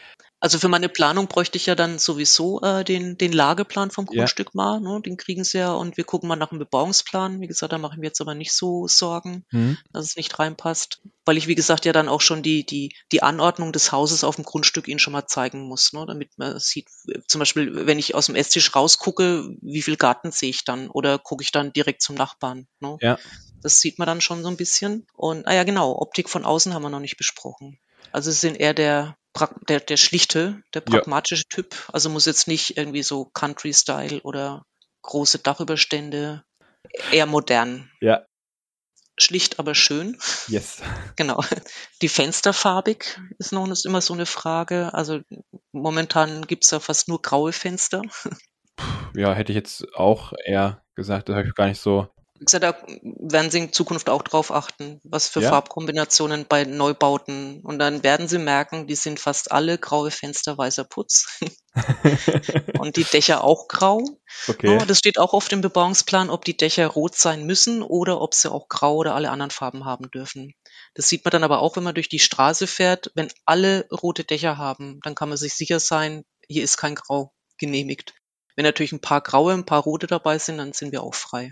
[0.45, 4.49] Also für meine Planung bräuchte ich ja dann sowieso äh, den, den Lageplan vom Grundstück
[4.49, 4.62] ja.
[4.62, 4.78] mal.
[4.78, 5.01] Ne?
[5.01, 7.40] Den kriegen sie ja und wir gucken mal nach dem Bebauungsplan.
[7.40, 9.78] Wie gesagt, da mache ich mir jetzt aber nicht so Sorgen, mhm.
[9.95, 11.01] dass es nicht reinpasst.
[11.24, 14.36] Weil ich, wie gesagt, ja dann auch schon die, die, die Anordnung des Hauses auf
[14.36, 16.05] dem Grundstück ihnen schon mal zeigen muss, ne?
[16.07, 16.88] damit man sieht,
[17.26, 21.18] zum Beispiel, wenn ich aus dem Esstisch rausgucke, wie viel Garten sehe ich dann oder
[21.18, 22.66] gucke ich dann direkt zum Nachbarn.
[22.80, 22.99] Ne?
[23.01, 23.18] Ja.
[23.65, 25.07] Das sieht man dann schon so ein bisschen.
[25.15, 27.79] Und, ah ja, genau, Optik von außen haben wir noch nicht besprochen.
[28.12, 29.17] Also es sind eher der,
[29.71, 31.49] der, der schlichte, der pragmatische ja.
[31.49, 31.75] Typ.
[31.91, 34.67] Also muss jetzt nicht irgendwie so Country-Style oder
[35.01, 36.45] große Dachüberstände.
[37.11, 37.91] Eher modern.
[38.03, 38.27] Ja.
[39.19, 40.19] Schlicht, aber schön.
[40.49, 40.83] Yes.
[41.17, 41.43] Genau.
[42.03, 44.93] Die Fenster farbig ist noch ist immer so eine Frage.
[44.93, 45.21] Also
[45.73, 48.03] momentan gibt's ja fast nur graue Fenster.
[49.15, 52.09] Ja, hätte ich jetzt auch eher gesagt, das habe ich gar nicht so
[52.41, 55.51] da werden sie in Zukunft auch drauf achten, was für ja.
[55.51, 57.61] Farbkombinationen bei Neubauten.
[57.61, 61.41] Und dann werden sie merken, die sind fast alle graue Fenster, weißer Putz.
[62.78, 64.03] und die Dächer auch grau.
[64.49, 64.74] Okay.
[64.74, 68.35] Aber das steht auch auf dem Bebauungsplan, ob die Dächer rot sein müssen oder ob
[68.35, 70.55] sie auch grau oder alle anderen Farben haben dürfen.
[70.95, 73.12] Das sieht man dann aber auch, wenn man durch die Straße fährt.
[73.14, 77.32] Wenn alle rote Dächer haben, dann kann man sich sicher sein, hier ist kein Grau
[77.59, 78.14] genehmigt.
[78.57, 81.51] Wenn natürlich ein paar graue, ein paar rote dabei sind, dann sind wir auch frei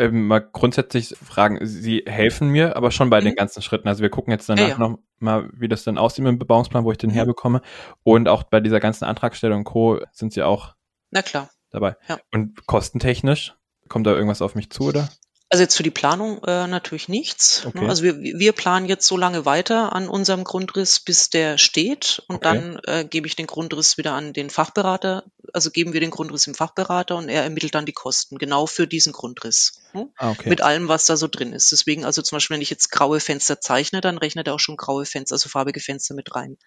[0.00, 3.26] ähm, mal grundsätzlich fragen, Sie helfen mir aber schon bei mhm.
[3.26, 3.86] den ganzen Schritten.
[3.86, 4.78] Also wir gucken jetzt danach ja, ja.
[4.78, 7.14] noch mal, wie das dann aussieht mit dem Bebauungsplan, wo ich den mhm.
[7.14, 7.60] herbekomme.
[8.02, 10.00] Und auch bei dieser ganzen Antragstellung und Co.
[10.12, 10.74] sind Sie auch
[11.10, 11.50] Na klar.
[11.70, 11.96] dabei.
[12.08, 12.18] Ja.
[12.32, 13.54] Und kostentechnisch,
[13.88, 15.10] kommt da irgendwas auf mich zu, oder?
[15.52, 17.64] Also jetzt für die Planung äh, natürlich nichts.
[17.64, 17.72] Ne?
[17.74, 17.88] Okay.
[17.88, 22.22] Also wir, wir planen jetzt so lange weiter an unserem Grundriss, bis der steht.
[22.28, 22.44] Und okay.
[22.44, 25.24] dann äh, gebe ich den Grundriss wieder an den Fachberater.
[25.52, 28.86] Also geben wir den Grundriss im Fachberater und er ermittelt dann die Kosten genau für
[28.86, 29.80] diesen Grundriss.
[29.92, 30.08] Ne?
[30.18, 30.48] Ah, okay.
[30.48, 31.72] Mit allem, was da so drin ist.
[31.72, 34.76] Deswegen, also zum Beispiel, wenn ich jetzt graue Fenster zeichne, dann rechnet er auch schon
[34.76, 36.58] graue Fenster, also farbige Fenster mit rein.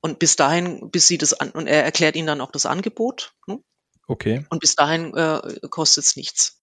[0.00, 3.34] Und bis dahin, bis sie das an, und er erklärt ihnen dann auch das Angebot.
[3.46, 3.58] Ne?
[4.06, 4.46] Okay.
[4.48, 6.59] Und bis dahin äh, kostet es nichts.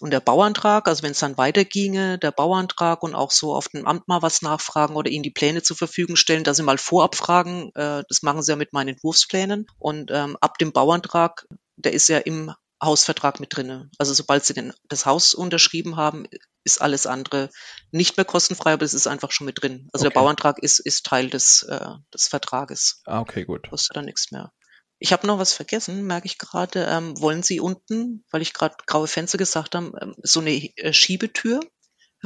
[0.00, 3.86] Und der Bauantrag, also wenn es dann weiterginge, der Bauantrag und auch so auf dem
[3.86, 7.14] Amt mal was nachfragen oder ihnen die Pläne zur Verfügung stellen, dass sie mal vorab
[7.14, 9.66] fragen, äh, das machen sie ja mit meinen Entwurfsplänen.
[9.78, 13.88] Und ähm, ab dem Bauantrag, der ist ja im Hausvertrag mit drinne.
[13.98, 16.26] Also sobald sie den, das Haus unterschrieben haben,
[16.64, 17.50] ist alles andere
[17.92, 19.88] nicht mehr kostenfrei, aber es ist einfach schon mit drin.
[19.92, 20.12] Also okay.
[20.12, 23.00] der Bauantrag ist, ist Teil des, äh, des Vertrages.
[23.06, 23.70] Ah, okay, gut.
[23.70, 24.52] Kostet dann nichts mehr.
[24.98, 26.86] Ich habe noch was vergessen, merke ich gerade.
[26.88, 30.92] Ähm, wollen Sie unten, weil ich gerade graue Fenster gesagt habe, ähm, so eine äh,
[30.92, 31.60] Schiebetür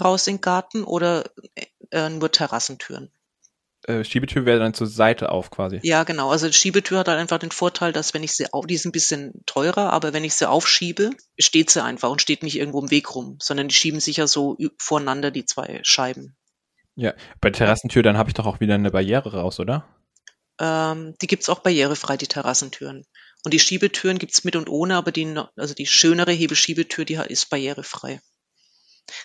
[0.00, 1.24] raus in den Garten oder
[1.90, 3.10] äh, nur Terrassentüren?
[3.84, 5.80] Äh, Schiebetür wäre dann zur Seite auf quasi.
[5.82, 6.30] Ja, genau.
[6.30, 8.92] Also Schiebetür hat halt einfach den Vorteil, dass wenn ich sie auf, die ist ein
[8.92, 12.90] bisschen teurer, aber wenn ich sie aufschiebe, steht sie einfach und steht nicht irgendwo im
[12.90, 16.36] Weg rum, sondern die schieben sich ja so voreinander, die zwei Scheiben.
[16.96, 19.86] Ja, bei Terrassentür, dann habe ich doch auch wieder eine Barriere raus, oder?
[20.60, 23.04] Ähm, die gibt's auch barrierefrei, die Terrassentüren.
[23.44, 27.50] Und die Schiebetüren gibt's mit und ohne, aber die, also die schönere Hebeschiebetür, die ist
[27.50, 28.20] barrierefrei.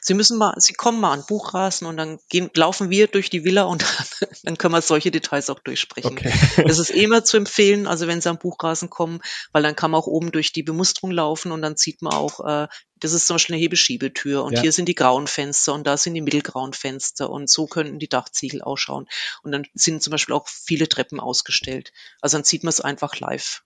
[0.02, 3.44] Sie müssen mal, Sie kommen mal an Buchrasen und dann gehen, laufen wir durch die
[3.44, 3.82] Villa und
[4.20, 6.14] dann, dann können wir solche Details auch durchsprechen.
[6.14, 6.34] Okay.
[6.68, 9.22] Es ist eh immer zu empfehlen, also wenn Sie am Buchrasen kommen,
[9.52, 12.40] weil dann kann man auch oben durch die Bemusterung laufen und dann sieht man auch,
[12.46, 12.68] äh,
[13.04, 14.62] das ist zum Beispiel eine Hebeschiebetür und Ja.
[14.62, 18.08] hier sind die grauen Fenster und da sind die mittelgrauen Fenster und so könnten die
[18.08, 19.08] Dachziegel ausschauen.
[19.44, 21.92] Und dann sind zum Beispiel auch viele Treppen ausgestellt.
[22.22, 23.64] Also dann sieht man es einfach live.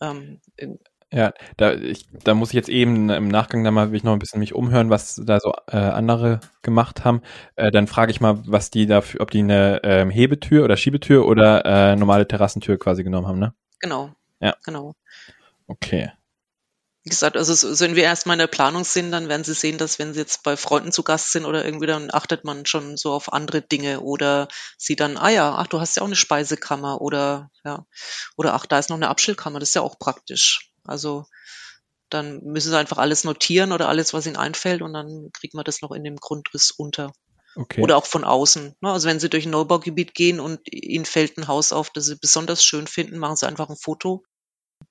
[0.00, 0.40] Ähm,
[1.12, 4.12] Ja, da, ich, da muss ich jetzt eben im Nachgang da mal will ich noch
[4.12, 7.22] ein bisschen mich umhören, was da so äh, andere gemacht haben.
[7.56, 11.26] Äh, dann frage ich mal, was die dafür, ob die eine ähm, Hebetür oder Schiebetür
[11.26, 13.54] oder äh, normale Terrassentür quasi genommen haben, ne?
[13.80, 14.10] genau.
[14.40, 14.54] Ja.
[14.64, 14.94] Genau.
[15.66, 16.12] Okay.
[17.04, 19.54] Wie gesagt, also so- so wenn wir erstmal in der Planung sind, dann werden Sie
[19.54, 22.66] sehen, dass wenn Sie jetzt bei Freunden zu Gast sind oder irgendwie, dann achtet man
[22.66, 24.48] schon so auf andere Dinge oder
[24.78, 27.84] Sie dann, ah ja, ach, du hast ja auch eine Speisekammer oder ja,
[28.36, 30.69] oder ach, da ist noch eine Abstellkammer, das ist ja auch praktisch.
[30.90, 31.24] Also
[32.08, 35.64] dann müssen Sie einfach alles notieren oder alles, was Ihnen einfällt und dann kriegt man
[35.64, 37.12] das noch in dem Grundriss unter.
[37.56, 37.82] Okay.
[37.82, 38.76] Oder auch von außen.
[38.80, 38.92] Ne?
[38.92, 42.16] Also wenn Sie durch ein Neubaugebiet gehen und Ihnen fällt ein Haus auf, das Sie
[42.16, 44.24] besonders schön finden, machen Sie einfach ein Foto.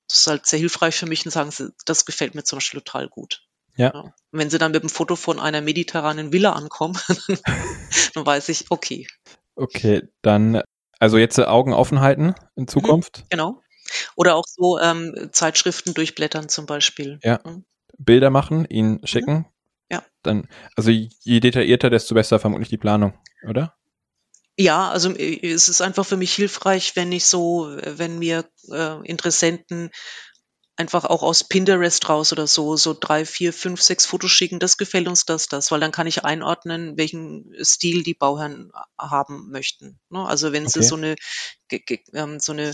[0.07, 2.81] Das ist halt sehr hilfreich für mich und sagen Sie, das gefällt mir zum Beispiel
[2.81, 3.41] total gut.
[3.75, 3.91] Ja.
[3.91, 6.97] Und wenn Sie dann mit dem Foto von einer mediterranen Villa ankommen,
[8.13, 9.07] dann weiß ich, okay,
[9.59, 10.61] Okay, dann,
[10.99, 13.25] also jetzt Augen offen halten in Zukunft.
[13.29, 13.61] genau.
[14.15, 17.19] Oder auch so ähm, Zeitschriften durchblättern zum Beispiel.
[17.23, 17.39] Ja.
[17.45, 17.65] Mhm.
[17.97, 19.45] Bilder machen, ihnen schicken.
[19.91, 20.03] Ja.
[20.23, 23.13] Dann, also je detaillierter, desto besser vermutlich die Planung,
[23.47, 23.75] oder?
[24.57, 29.07] Ja, also äh, es ist einfach für mich hilfreich, wenn ich so, wenn mir äh,
[29.07, 29.89] Interessenten
[30.75, 34.77] einfach auch aus Pinterest raus oder so, so drei, vier, fünf, sechs Fotos schicken, das
[34.77, 39.99] gefällt uns das, das, weil dann kann ich einordnen, welchen Stil die Bauherren haben möchten.
[40.09, 40.25] Ne?
[40.25, 40.87] Also wenn sie Okay.
[40.87, 41.15] so eine,
[42.13, 42.73] ähm, so eine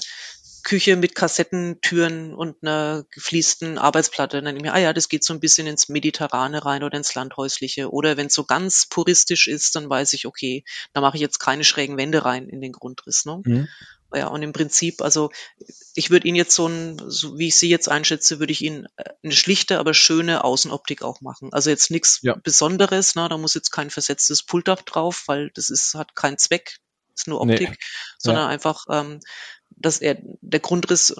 [0.66, 5.24] Küche mit Kassettentüren und einer gefliesten Arbeitsplatte, dann denke ich mir, ah ja, das geht
[5.24, 7.91] so ein bisschen ins Mediterrane rein oder ins Landhäusliche.
[7.91, 11.39] Oder wenn es so ganz puristisch ist, dann weiß ich, okay, da mache ich jetzt
[11.39, 13.26] keine schrägen Wände rein in den Grundriss.
[13.26, 13.41] Ne?
[13.45, 13.68] Mhm.
[14.13, 15.30] Ja, und im Prinzip, also
[15.93, 18.88] ich würde Ihnen jetzt so ein, so wie ich Sie jetzt einschätze, würde ich Ihnen
[18.95, 21.49] äh, eine schlichte, aber schöne Außenoptik auch machen.
[21.51, 22.36] Also jetzt nichts Ja.
[22.36, 23.30] Besonderes, ne?
[23.30, 26.78] da muss jetzt kein versetztes Pultdach drauf, weil das ist, hat keinen Zweck,
[27.13, 27.53] ist nur Nee.
[27.53, 27.78] Optik,
[28.18, 29.20] sondern einfach, ähm,
[29.78, 31.16] dass er, der Grundriss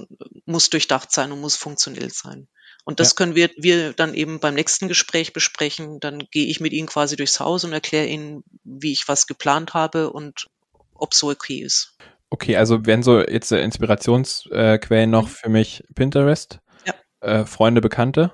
[0.46, 2.48] muss durchdacht sein und muss funktionell sein.
[2.86, 3.16] Und das Ja.
[3.16, 6.00] können wir, wir dann eben beim nächsten Gespräch besprechen.
[6.00, 9.74] Dann gehe ich mit Ihnen quasi durchs Haus und erkläre Ihnen, wie ich was geplant
[9.74, 10.48] habe und
[10.94, 11.98] ob so okay ist.
[12.30, 15.32] Okay, also wären so jetzt Inspirationsquellen noch Mhm.
[15.32, 16.94] für mich Pinterest, Ja.
[17.22, 18.32] äh, Freunde, Bekannte.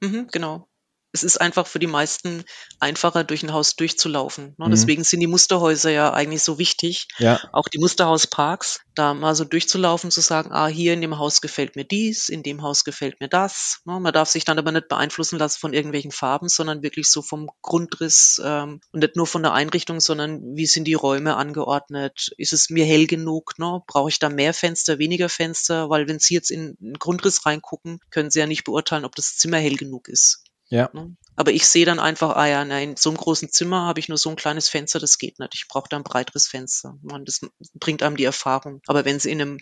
[0.00, 0.68] Mhm, genau.
[1.12, 2.44] Es ist einfach für die meisten
[2.80, 4.54] einfacher, durch ein Haus durchzulaufen.
[4.58, 4.66] Ne?
[4.66, 4.70] Mhm.
[4.70, 7.08] Deswegen sind die Musterhäuser ja eigentlich so wichtig.
[7.18, 11.40] Ja, Auch die Musterhausparks, da mal so durchzulaufen, zu sagen, ah, hier in dem Haus
[11.40, 13.80] gefällt mir dies, in dem Haus gefällt mir das.
[13.84, 13.98] Ne?
[14.00, 17.50] Man darf sich dann aber nicht beeinflussen lassen von irgendwelchen Farben, sondern wirklich so vom
[17.62, 22.32] Grundriss ähm, und nicht nur von der Einrichtung, sondern wie sind die Räume angeordnet?
[22.36, 23.58] Ist es mir hell genug?
[23.58, 23.82] Ne?
[23.86, 25.90] Brauche ich da mehr Fenster, weniger Fenster?
[25.90, 29.36] Weil wenn Sie jetzt in einen Grundriss reingucken, können Sie ja nicht beurteilen, ob das
[29.36, 30.44] Zimmer hell genug ist.
[30.72, 31.16] Ja, Ne?
[31.36, 34.08] Aber ich sehe dann einfach, ah ja, nein, in so einem großen Zimmer habe ich
[34.08, 35.54] nur so ein kleines Fenster, das geht nicht.
[35.54, 36.96] Ich brauche da ein breiteres Fenster.
[37.02, 37.40] Man, das
[37.74, 38.80] bringt einem die Erfahrung.
[38.86, 39.58] Aber wenn Sie in einem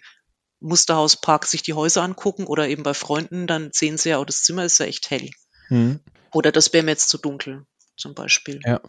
[0.60, 4.42] Musterhauspark sich die Häuser angucken oder eben bei Freunden, dann sehen Sie ja, oh, das
[4.42, 5.30] Zimmer ist ja echt hell.
[5.68, 6.00] Mhm.
[6.32, 7.64] Oder das wäre mir jetzt zu dunkel,
[7.96, 8.60] zum Beispiel.
[8.64, 8.80] Ja.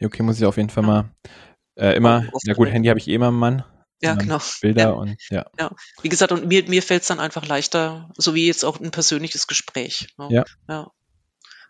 [0.00, 1.10] Okay, muss ich auf jeden Fall mal
[1.76, 3.64] äh, immer, ja gut, Handy habe ich eh immer im Mann.
[4.00, 4.38] Ja, ähm, genau.
[4.60, 4.90] Bilder Ja.
[4.90, 5.46] und ja.
[6.02, 8.90] Wie gesagt, und mir, mir fällt es dann einfach leichter, so wie jetzt auch ein
[8.90, 10.08] persönliches Gespräch.
[10.18, 10.28] Ne?
[10.30, 10.44] Ja.
[10.68, 10.90] ja.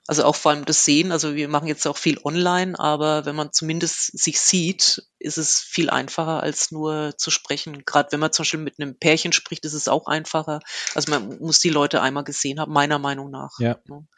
[0.09, 3.37] Also auch vor allem das Sehen, also wir machen jetzt auch viel online, aber wenn
[3.37, 7.85] man zumindest sich sieht, ist es viel einfacher als nur zu sprechen.
[7.85, 10.61] Gerade wenn man zum Beispiel mit einem Pärchen spricht, ist es auch einfacher.
[10.95, 13.51] Also man muss die Leute einmal gesehen haben, meiner Meinung nach.
[13.59, 13.77] Ja.
[13.87, 14.09] ne?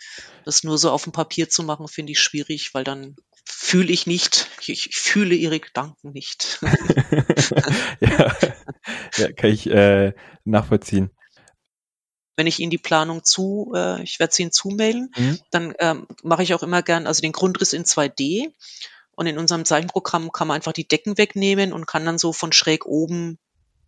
[0.45, 4.07] Das nur so auf dem Papier zu machen, finde ich schwierig, weil dann fühle ich
[4.07, 6.61] nicht, ich, ich fühle ihre Gedanken nicht.
[8.01, 8.37] ja.
[9.17, 10.13] ja, kann ich äh,
[10.45, 11.11] nachvollziehen.
[12.41, 15.39] Wenn ich Ihnen die Planung zu, äh, ich werde sie Ihnen zumailen, Mhm.
[15.51, 18.51] dann ähm, mache ich auch immer gern, also den Grundriss in 2D.
[19.13, 22.53] Und in unserem Zeichenprogramm kann man einfach die Decken wegnehmen und kann dann so von
[22.53, 23.39] schräg oben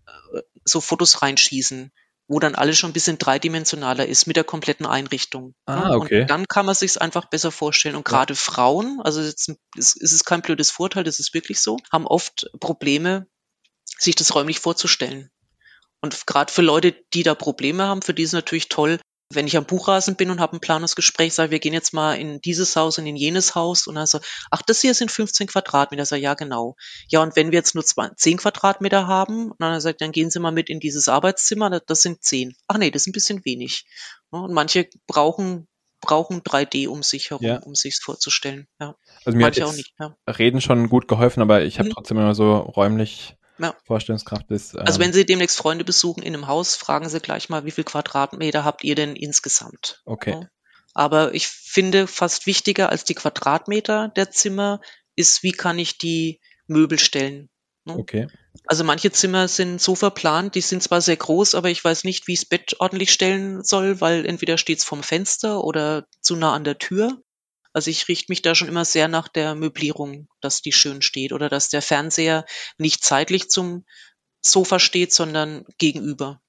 [0.07, 1.91] äh, so Fotos reinschießen,
[2.29, 5.55] wo dann alles schon ein bisschen dreidimensionaler ist mit der kompletten Einrichtung.
[5.65, 6.21] Ah, Ja, okay.
[6.23, 7.97] Und dann kann man sich einfach besser vorstellen.
[7.97, 11.79] Und gerade Frauen, also jetzt ist, ist es kein blödes Vorteil, das ist wirklich so,
[11.91, 13.27] haben oft Probleme,
[13.99, 15.31] sich das räumlich vorzustellen.
[16.03, 18.99] Und gerade für Leute, die da Probleme haben, für die ist es natürlich toll,
[19.35, 22.41] wenn ich am Buchrasen bin und habe ein Planungsgespräch, sage, wir gehen jetzt mal in
[22.41, 24.19] dieses Haus und in jenes Haus und also,
[24.51, 26.05] ach, das hier sind 15 Quadratmeter.
[26.05, 26.77] Sag, ja, genau.
[27.09, 30.41] Ja, und wenn wir jetzt nur zwei, 10 Quadratmeter haben, dann sagt, dann gehen Sie
[30.41, 32.55] mal mit in dieses Arbeitszimmer, das sind 10.
[32.69, 33.87] Ach nee, das ist ein bisschen wenig.
[34.31, 35.67] Und manche brauchen
[36.03, 37.59] brauchen 3D um sich herum, ja.
[37.59, 38.67] um sich's vorzustellen.
[38.81, 38.97] Ja.
[39.25, 40.17] Also mir Manche hat auch nicht, ja.
[40.27, 41.93] Reden schon gut geholfen, aber ich habe mhm.
[41.93, 43.75] trotzdem immer so räumlich ja.
[43.85, 44.71] Vorstellungskraft ist.
[44.71, 47.65] Also ähm, also wenn Sie demnächst Freunde besuchen in einem Haus, fragen Sie gleich mal,
[47.65, 50.03] wie viel Quadratmeter habt ihr denn insgesamt?
[50.05, 50.33] Okay.
[50.33, 50.49] Ja.
[50.95, 54.81] Aber ich finde fast wichtiger als die Quadratmeter der Zimmer
[55.17, 57.49] ist, wie kann ich die Möbel stellen?
[57.85, 57.97] Ne?
[57.97, 58.27] Okay.
[58.67, 62.29] Also manche Zimmer sind so verplant, die sind zwar sehr groß, aber ich weiß nicht,
[62.29, 66.37] wie ich das Bett ordentlich stellen soll, weil entweder steht es vom Fenster oder zu
[66.37, 67.23] nah an der Tür.
[67.73, 71.33] Also ich richte mich da schon immer sehr nach der Möblierung, dass die schön steht
[71.33, 72.45] oder dass der Fernseher
[72.79, 73.85] nicht zeitlich zum
[74.41, 76.41] Sofa steht, sondern gegenüber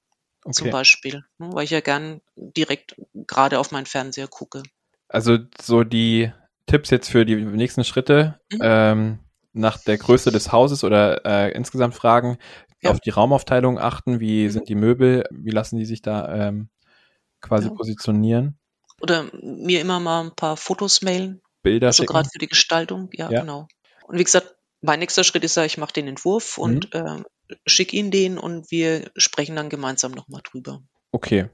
[0.44, 0.54] okay.
[0.54, 4.64] zum Beispiel, ne, weil ich ja gern direkt gerade auf meinen Fernseher gucke.
[5.08, 6.32] Also so die
[6.66, 8.40] Tipps jetzt für die nächsten Schritte.
[8.52, 8.60] Mhm.
[8.62, 9.20] Ähm,
[9.54, 12.38] nach der Größe des Hauses oder äh, insgesamt fragen,
[12.82, 12.90] ja.
[12.92, 14.50] auf die Raumaufteilung achten, wie mhm.
[14.50, 16.70] sind die Möbel, wie lassen die sich da ähm,
[17.40, 17.74] quasi ja.
[17.74, 18.58] positionieren.
[19.04, 21.42] Oder mir immer mal ein paar Fotos mailen.
[21.62, 23.68] Bilder Also gerade für die Gestaltung, ja, ja, genau.
[24.08, 26.64] Und wie gesagt, mein nächster Schritt ist ja, ich mache den Entwurf mhm.
[26.64, 27.18] und äh,
[27.66, 30.82] schicke ihn den und wir sprechen dann gemeinsam nochmal drüber.
[31.12, 31.50] Okay.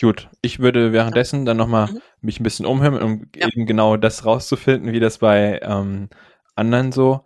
[0.00, 2.02] Gut, ich würde währenddessen dann nochmal mhm.
[2.20, 6.10] mich ein bisschen umhören, um eben genau das rauszufinden, wie das bei ähm,
[6.56, 7.24] anderen so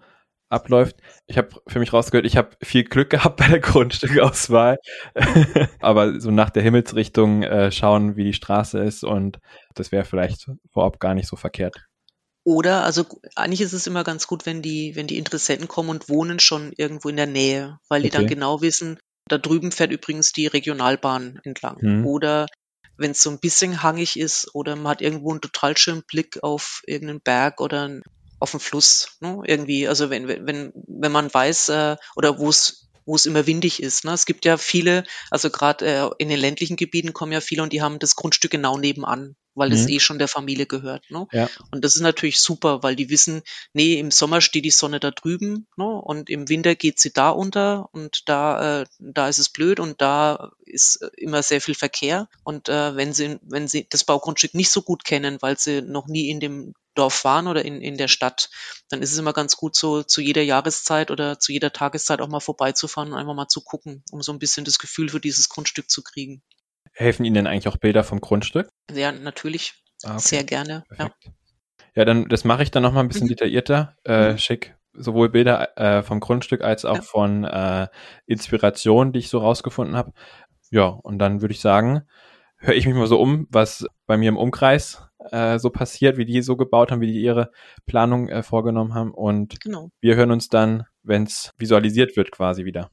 [0.51, 0.97] abläuft.
[1.27, 4.79] Ich habe für mich rausgehört, ich habe viel Glück gehabt bei der Grundstückauswahl,
[5.81, 9.39] aber so nach der Himmelsrichtung äh, schauen, wie die Straße ist und
[9.75, 11.87] das wäre vielleicht vorab gar nicht so verkehrt.
[12.43, 13.05] Oder, also
[13.37, 16.73] eigentlich ist es immer ganz gut, wenn die, wenn die Interessenten kommen und wohnen schon
[16.77, 18.19] irgendwo in der Nähe, weil die okay.
[18.19, 18.99] dann genau wissen,
[19.29, 21.79] da drüben fährt übrigens die Regionalbahn entlang.
[21.81, 22.07] Hm.
[22.07, 22.47] Oder
[22.97, 26.43] wenn es so ein bisschen hangig ist oder man hat irgendwo einen total schönen Blick
[26.43, 28.01] auf irgendeinen Berg oder
[28.41, 29.41] auf dem Fluss, ne?
[29.45, 29.87] irgendwie.
[29.87, 34.05] Also wenn, wenn, wenn man weiß, äh, oder wo es wo es immer windig ist.
[34.05, 34.13] Ne?
[34.13, 37.73] Es gibt ja viele, also gerade äh, in den ländlichen Gebieten kommen ja viele und
[37.73, 39.89] die haben das Grundstück genau nebenan, weil es mhm.
[39.89, 41.11] eh schon der Familie gehört.
[41.11, 41.27] Ne?
[41.33, 41.51] Ja.
[41.73, 45.11] Und das ist natürlich super, weil die wissen, nee, im Sommer steht die Sonne da
[45.11, 45.87] drüben ne?
[45.87, 50.01] und im Winter geht sie da unter und da, äh, da ist es blöd und
[50.01, 52.29] da ist immer sehr viel Verkehr.
[52.45, 56.07] Und äh, wenn sie, wenn sie das Baugrundstück nicht so gut kennen, weil sie noch
[56.07, 58.51] nie in dem Dorf waren oder in, in der Stadt,
[58.89, 62.29] dann ist es immer ganz gut, so zu jeder Jahreszeit oder zu jeder Tageszeit auch
[62.29, 65.49] mal vorbeizufahren und einfach mal zu gucken, um so ein bisschen das Gefühl für dieses
[65.49, 66.43] Grundstück zu kriegen.
[66.93, 68.69] Helfen Ihnen denn eigentlich auch Bilder vom Grundstück?
[68.93, 69.75] Ja, natürlich.
[70.03, 70.21] Ah, okay.
[70.21, 70.85] Sehr gerne.
[70.99, 71.11] Ja.
[71.95, 73.31] ja, dann das mache ich dann nochmal ein bisschen mhm.
[73.31, 73.97] detaillierter.
[74.05, 74.39] Äh, mhm.
[74.39, 77.03] Schick sowohl Bilder äh, vom Grundstück als auch ja.
[77.03, 77.89] von äh,
[78.27, 80.13] Inspirationen, die ich so rausgefunden habe.
[80.71, 82.03] Ja, und dann würde ich sagen,
[82.59, 86.25] höre ich mich mal so um, was bei mir im Umkreis äh, so passiert, wie
[86.25, 87.51] die so gebaut haben, wie die ihre
[87.87, 89.13] Planung äh, vorgenommen haben.
[89.13, 89.91] Und genau.
[90.01, 92.91] wir hören uns dann, wenn es visualisiert wird, quasi wieder.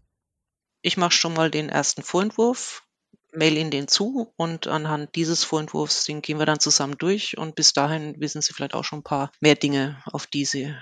[0.81, 2.83] Ich mache schon mal den ersten Vorentwurf,
[3.31, 7.55] mail ihn den zu und anhand dieses Vorentwurfs, den gehen wir dann zusammen durch und
[7.55, 10.73] bis dahin wissen Sie vielleicht auch schon ein paar mehr Dinge, auf die Sie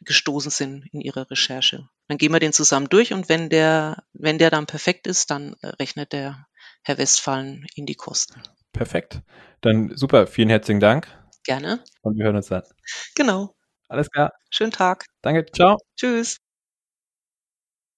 [0.00, 1.88] gestoßen sind in Ihrer Recherche.
[2.08, 5.54] Dann gehen wir den zusammen durch und wenn der, wenn der dann perfekt ist, dann
[5.62, 6.46] rechnet der
[6.82, 8.42] Herr Westphalen in die Kosten.
[8.72, 9.22] Perfekt.
[9.60, 11.06] Dann super, vielen herzlichen Dank.
[11.44, 11.80] Gerne.
[12.02, 12.62] Und wir hören uns dann.
[13.14, 13.54] Genau.
[13.88, 14.30] Alles klar.
[14.50, 15.06] Schönen Tag.
[15.20, 15.78] Danke, ciao.
[15.96, 16.38] Tschüss.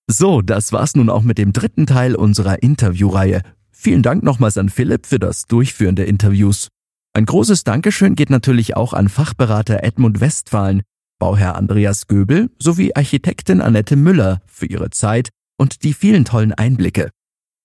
[0.06, 3.42] So, das war's nun auch mit dem dritten Teil unserer Interviewreihe.
[3.70, 6.68] Vielen Dank nochmals an Philipp für das Durchführen der Interviews.
[7.14, 10.82] Ein großes Dankeschön geht natürlich auch an Fachberater Edmund Westphalen,
[11.18, 17.10] Bauherr Andreas Göbel sowie Architektin Annette Müller für ihre Zeit und die vielen tollen Einblicke.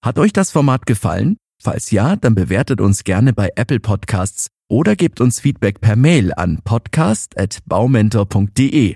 [0.04, 1.38] Hat euch das Format gefallen?
[1.62, 6.32] Falls ja, dann bewertet uns gerne bei Apple Podcasts oder gebt uns Feedback per Mail
[6.34, 8.96] an podcast.baumentor.de.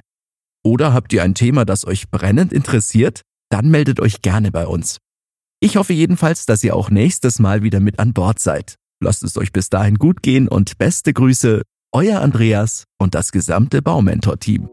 [0.64, 3.20] Oder habt ihr ein Thema, das euch brennend interessiert?
[3.50, 5.00] Dann meldet euch gerne bei uns.
[5.60, 8.76] Ich hoffe jedenfalls, dass ihr auch nächstes Mal wieder mit an Bord seid.
[9.02, 13.82] Lasst es euch bis dahin gut gehen und beste Grüße, euer Andreas und das gesamte
[13.82, 14.70] Baumentor-Team.